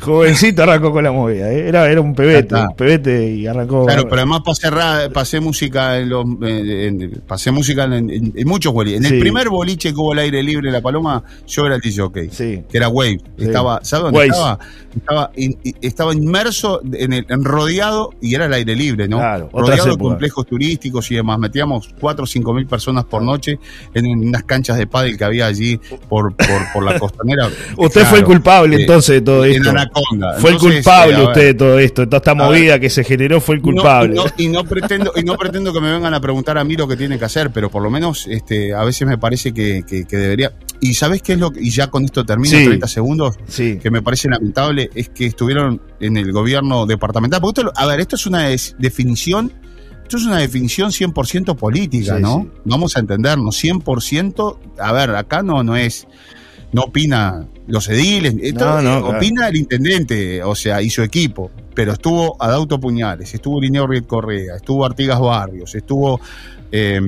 Jovencito 0.00 0.64
arrancó 0.64 0.90
con 0.90 1.04
la 1.04 1.12
movida. 1.12 1.52
¿eh? 1.52 1.68
Era, 1.68 1.88
era 1.88 2.00
un 2.00 2.14
pebete, 2.14 2.54
un 2.56 2.74
pebete 2.74 3.30
y 3.30 3.46
arrancó. 3.46 3.86
Claro, 3.86 4.04
pero 4.04 4.16
además 4.16 4.40
pasé, 4.44 4.68
pasé 5.12 5.38
música 5.38 5.98
en 5.98 6.08
los. 6.08 6.24
pasé 7.26 7.52
música 7.52 7.84
en, 7.84 8.32
muchos 8.44 8.72
boliches. 8.72 9.04
En 9.04 9.14
el 9.14 9.20
primer 9.20 9.48
boliche 9.48 9.92
que 9.92 10.00
hubo 10.00 10.12
el 10.12 10.18
aire 10.18 10.42
libre 10.42 10.72
La 10.72 10.80
Paloma, 10.80 11.22
yo 11.46 11.66
era 11.66 11.76
el 11.76 11.80
DJ, 11.80 12.30
sí. 12.30 12.62
que 12.68 12.76
era 12.76 12.88
Wave. 12.88 13.20
Estaba, 13.38 13.80
¿Sabes 13.84 14.12
dónde 14.12 14.26
estaba? 14.26 14.58
Estaba, 14.96 15.30
estaba 15.80 16.14
inmerso 16.14 16.80
en, 16.92 17.12
el, 17.12 17.26
en 17.28 17.44
rodeado 17.44 18.10
y 18.20 18.34
era 18.34 18.46
el 18.46 18.52
aire 18.52 18.74
libre, 18.74 19.06
¿no? 19.06 19.18
rodeado 19.52 19.90
de 19.90 19.98
complejos 19.98 20.46
turísticos 20.46 21.10
y 21.10 21.16
demás. 21.16 21.38
Metíamos 21.38 21.83
4 22.00 22.24
o 22.24 22.26
5 22.26 22.54
mil 22.54 22.66
personas 22.66 23.04
por 23.04 23.22
noche 23.22 23.58
en 23.94 24.06
unas 24.06 24.44
canchas 24.44 24.78
de 24.78 24.86
pádel 24.86 25.16
que 25.16 25.24
había 25.24 25.46
allí 25.46 25.80
por, 26.08 26.34
por, 26.72 26.82
la 26.82 26.98
costanera. 26.98 27.48
usted 27.76 28.04
fue 28.06 28.18
el 28.18 28.24
culpable 28.24 28.80
entonces 28.80 29.16
de 29.16 29.20
todo 29.20 29.44
esto. 29.44 29.70
En 29.70 29.76
Anaconda. 29.76 30.34
Fue 30.38 30.50
el 30.50 30.58
culpable 30.58 31.24
usted 31.24 31.44
de 31.46 31.54
todo 31.54 31.78
esto. 31.78 32.06
Toda 32.06 32.18
esta 32.18 32.34
movida 32.34 32.78
que 32.78 32.90
se 32.90 33.04
generó 33.04 33.40
fue 33.40 33.56
el 33.56 33.62
culpable. 33.62 34.20
y, 34.36 34.48
no, 34.48 34.64
pretendo, 34.64 35.12
y 35.16 35.22
no 35.22 35.36
pretendo 35.36 35.72
que 35.72 35.80
me 35.80 35.92
vengan 35.92 36.14
a 36.14 36.20
preguntar 36.20 36.58
a 36.58 36.64
mí 36.64 36.76
lo 36.76 36.88
que 36.88 36.96
tiene 36.96 37.18
que 37.18 37.24
hacer, 37.24 37.50
pero 37.50 37.70
por 37.70 37.82
lo 37.82 37.90
menos 37.90 38.26
este, 38.28 38.74
a 38.74 38.84
veces 38.84 39.06
me 39.06 39.18
parece 39.18 39.52
que, 39.52 39.84
debería. 40.08 40.52
Y 40.80 40.94
¿sabes 40.94 41.22
qué 41.22 41.34
es 41.34 41.38
lo 41.38 41.50
que, 41.50 41.60
y 41.60 41.70
ya 41.70 41.88
con 41.88 42.04
esto 42.04 42.24
termino, 42.24 42.56
30 42.56 42.86
segundos, 42.88 43.36
que 43.56 43.90
me 43.90 44.02
parece 44.02 44.28
lamentable, 44.28 44.90
es 44.94 45.08
que 45.08 45.26
estuvieron 45.26 45.80
en 46.00 46.16
el 46.16 46.32
gobierno 46.32 46.86
departamental. 46.86 47.40
Porque 47.40 47.62
a 47.74 47.86
ver, 47.86 48.00
esto 48.00 48.16
es 48.16 48.26
una 48.26 48.48
definición 48.78 49.52
esto 50.04 50.18
es 50.18 50.24
una 50.26 50.38
definición 50.38 50.90
100% 50.90 51.56
política, 51.56 52.18
¿no? 52.18 52.46
Vamos 52.64 52.96
a 52.96 53.00
entendernos, 53.00 53.62
100%, 53.64 54.58
a 54.78 54.92
ver, 54.92 55.10
acá 55.16 55.42
no, 55.42 55.64
no 55.64 55.76
es, 55.76 56.06
no 56.72 56.82
opina 56.82 57.46
los 57.66 57.88
ediles, 57.88 58.34
esto, 58.42 58.82
no, 58.82 58.98
opina 58.98 59.48
el 59.48 59.56
intendente, 59.56 60.42
o 60.42 60.54
sea, 60.54 60.82
y 60.82 60.90
su 60.90 61.02
equipo, 61.02 61.50
pero 61.74 61.94
estuvo 61.94 62.36
Adauto 62.38 62.78
Puñales, 62.78 63.32
estuvo 63.32 63.58
Lineo 63.58 63.86
Riet 63.86 64.06
Correa, 64.06 64.56
estuvo 64.56 64.84
Artigas 64.84 65.18
Barrios, 65.18 65.74
estuvo 65.74 66.20
eh, 66.70 67.00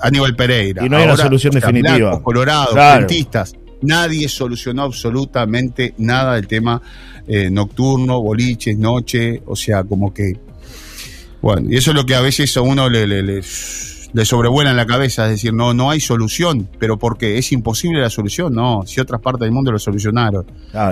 Aníbal 0.00 0.36
Pereira. 0.36 0.84
Y 0.84 0.90
no 0.90 0.98
hay 0.98 1.04
una 1.04 1.16
solución 1.16 1.54
definitiva. 1.54 2.22
Colorado, 2.22 2.74
dentistas. 2.74 3.54
Nadie 3.80 4.28
solucionó 4.28 4.82
absolutamente 4.82 5.94
nada 5.96 6.34
del 6.34 6.46
tema 6.46 6.80
eh, 7.26 7.50
nocturno, 7.50 8.20
boliches, 8.20 8.76
noche, 8.76 9.42
o 9.46 9.56
sea, 9.56 9.82
como 9.82 10.12
que 10.12 10.38
bueno, 11.42 11.68
y 11.68 11.76
eso 11.76 11.90
es 11.90 11.96
lo 11.96 12.06
que 12.06 12.14
a 12.14 12.20
veces 12.20 12.56
a 12.56 12.62
uno 12.62 12.88
le, 12.88 13.06
le, 13.06 13.22
le, 13.22 13.42
sobrevuela 14.24 14.70
en 14.70 14.76
la 14.76 14.86
cabeza, 14.86 15.24
es 15.24 15.32
decir, 15.32 15.52
no, 15.52 15.74
no 15.74 15.90
hay 15.90 16.00
solución, 16.00 16.68
pero 16.78 16.98
¿por 16.98 17.18
qué? 17.18 17.36
¿Es 17.36 17.50
imposible 17.52 18.00
la 18.00 18.10
solución? 18.10 18.54
No, 18.54 18.84
si 18.86 19.00
otras 19.00 19.20
partes 19.20 19.40
del 19.40 19.52
mundo 19.52 19.72
lo 19.72 19.78
solucionaron. 19.78 20.46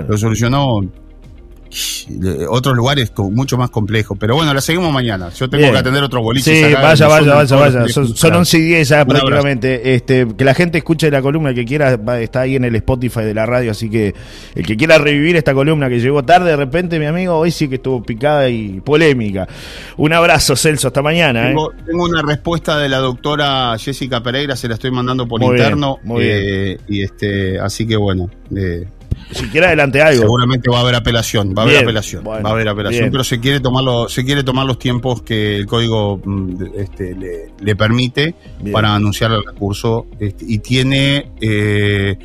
Lo 0.07 0.17
solucionó 0.17 0.81
otros 2.49 2.75
lugares 2.75 3.11
mucho 3.17 3.57
más 3.57 3.69
complejos. 3.69 4.17
Pero 4.19 4.35
bueno, 4.35 4.53
la 4.53 4.61
seguimos 4.61 4.91
mañana. 4.91 5.29
Yo 5.29 5.49
tengo 5.49 5.71
que 5.71 5.77
atender 5.77 6.03
otros 6.03 6.23
boliches. 6.23 6.67
Sí, 6.67 6.73
vaya, 6.73 7.07
vaya, 7.07 7.35
vaya, 7.35 7.55
vaya. 7.55 7.87
Son, 7.87 8.15
son 8.15 8.35
11 8.35 8.57
y 8.57 8.61
10 8.61 8.89
ya 8.89 9.05
prácticamente. 9.05 9.95
Este, 9.95 10.27
que 10.35 10.43
la 10.43 10.53
gente 10.53 10.77
escuche 10.79 11.09
la 11.09 11.21
columna, 11.21 11.49
el 11.49 11.55
que 11.55 11.65
quiera, 11.65 11.97
está 12.19 12.41
ahí 12.41 12.55
en 12.55 12.65
el 12.65 12.75
Spotify 12.75 13.21
de 13.21 13.33
la 13.33 13.45
radio. 13.45 13.71
Así 13.71 13.89
que 13.89 14.13
el 14.55 14.65
que 14.65 14.77
quiera 14.77 14.97
revivir 14.97 15.35
esta 15.35 15.53
columna 15.53 15.89
que 15.89 15.99
llegó 15.99 16.23
tarde 16.23 16.51
de 16.51 16.55
repente, 16.55 16.99
mi 16.99 17.05
amigo, 17.05 17.37
hoy 17.37 17.51
sí 17.51 17.67
que 17.67 17.75
estuvo 17.75 18.03
picada 18.03 18.49
y 18.49 18.81
polémica. 18.81 19.47
Un 19.97 20.13
abrazo, 20.13 20.55
Celso, 20.55 20.87
hasta 20.87 21.01
mañana. 21.01 21.47
Tengo, 21.47 21.71
¿eh? 21.71 21.75
tengo 21.85 22.05
una 22.05 22.21
respuesta 22.21 22.77
de 22.77 22.89
la 22.89 22.97
doctora 22.97 23.77
Jessica 23.77 24.21
Pereira, 24.21 24.55
se 24.55 24.67
la 24.67 24.75
estoy 24.75 24.91
mandando 24.91 25.27
por 25.27 25.41
interno. 25.41 25.99
muy 26.03 26.23
bien. 26.23 26.37
Eh, 26.41 26.77
y 26.87 27.03
este, 27.03 27.59
así 27.59 27.85
que 27.87 27.95
bueno. 27.95 28.29
Eh, 28.55 28.85
si 29.31 29.47
quiere 29.47 29.67
adelante 29.67 30.01
algo. 30.01 30.21
Seguramente 30.21 30.69
va 30.69 30.79
a 30.79 30.81
haber 30.81 30.95
apelación, 30.95 31.53
va 31.57 31.63
a 31.63 31.65
haber 31.65 31.77
apelación, 31.77 32.25
va 32.25 32.37
a 32.37 32.51
haber 32.51 32.67
apelación, 32.67 33.11
pero 33.11 33.23
se 33.23 33.39
quiere 33.39 33.59
tomar 33.59 33.83
los, 33.83 34.13
se 34.13 34.25
quiere 34.25 34.43
tomar 34.43 34.65
los 34.65 34.79
tiempos 34.79 35.21
que 35.21 35.55
el 35.55 35.65
código 35.65 36.21
mm, 36.23 36.63
este, 36.77 37.15
le, 37.59 37.75
permite 37.75 38.35
para 38.71 38.93
anunciar 38.93 39.31
el 39.31 39.43
recurso 39.43 40.07
este, 40.19 40.45
y 40.47 40.59
tiene 40.59 41.31
eh, 41.39 42.17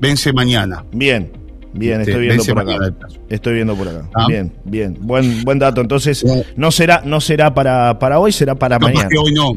vence 0.00 0.32
mañana. 0.32 0.84
Bien. 0.92 1.44
Bien, 1.76 2.00
este, 2.00 2.12
estoy 2.12 2.26
viendo 2.26 2.44
por 2.44 2.58
acá. 2.60 2.94
Estoy 3.28 3.54
viendo 3.54 3.74
por 3.74 3.88
acá. 3.88 4.08
Ah. 4.14 4.26
Bien, 4.28 4.52
bien. 4.64 4.96
Buen, 5.00 5.42
buen 5.42 5.58
dato. 5.58 5.80
Entonces, 5.80 6.24
no 6.56 6.70
será, 6.70 7.02
no 7.04 7.20
será 7.20 7.52
para, 7.52 7.98
para 7.98 8.20
hoy, 8.20 8.30
será 8.30 8.54
para 8.54 8.78
mañana. 8.78 9.08
Que 9.08 9.18
hoy 9.18 9.32
no. 9.32 9.50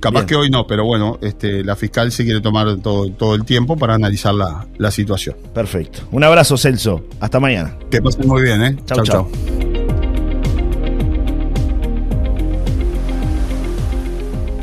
Capaz 0.00 0.24
que 0.24 0.34
hoy 0.34 0.48
no, 0.48 0.66
pero 0.66 0.84
bueno, 0.86 1.18
este, 1.20 1.62
la 1.62 1.76
fiscal 1.76 2.10
se 2.10 2.24
quiere 2.24 2.40
tomar 2.40 2.78
todo, 2.78 3.10
todo 3.10 3.34
el 3.34 3.44
tiempo 3.44 3.76
para 3.76 3.94
analizar 3.94 4.32
la, 4.34 4.66
la, 4.78 4.90
situación. 4.90 5.36
Perfecto. 5.54 6.00
Un 6.10 6.24
abrazo, 6.24 6.56
Celso. 6.56 7.04
Hasta 7.20 7.38
mañana. 7.38 7.76
Que 7.90 8.00
pasen 8.00 8.26
muy 8.26 8.42
bien, 8.42 8.62
¿eh? 8.62 8.76
Chau, 8.86 9.04
chau. 9.04 9.28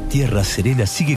Tierra 0.09 0.43
Serena 0.43 0.87
sigue 0.87 1.15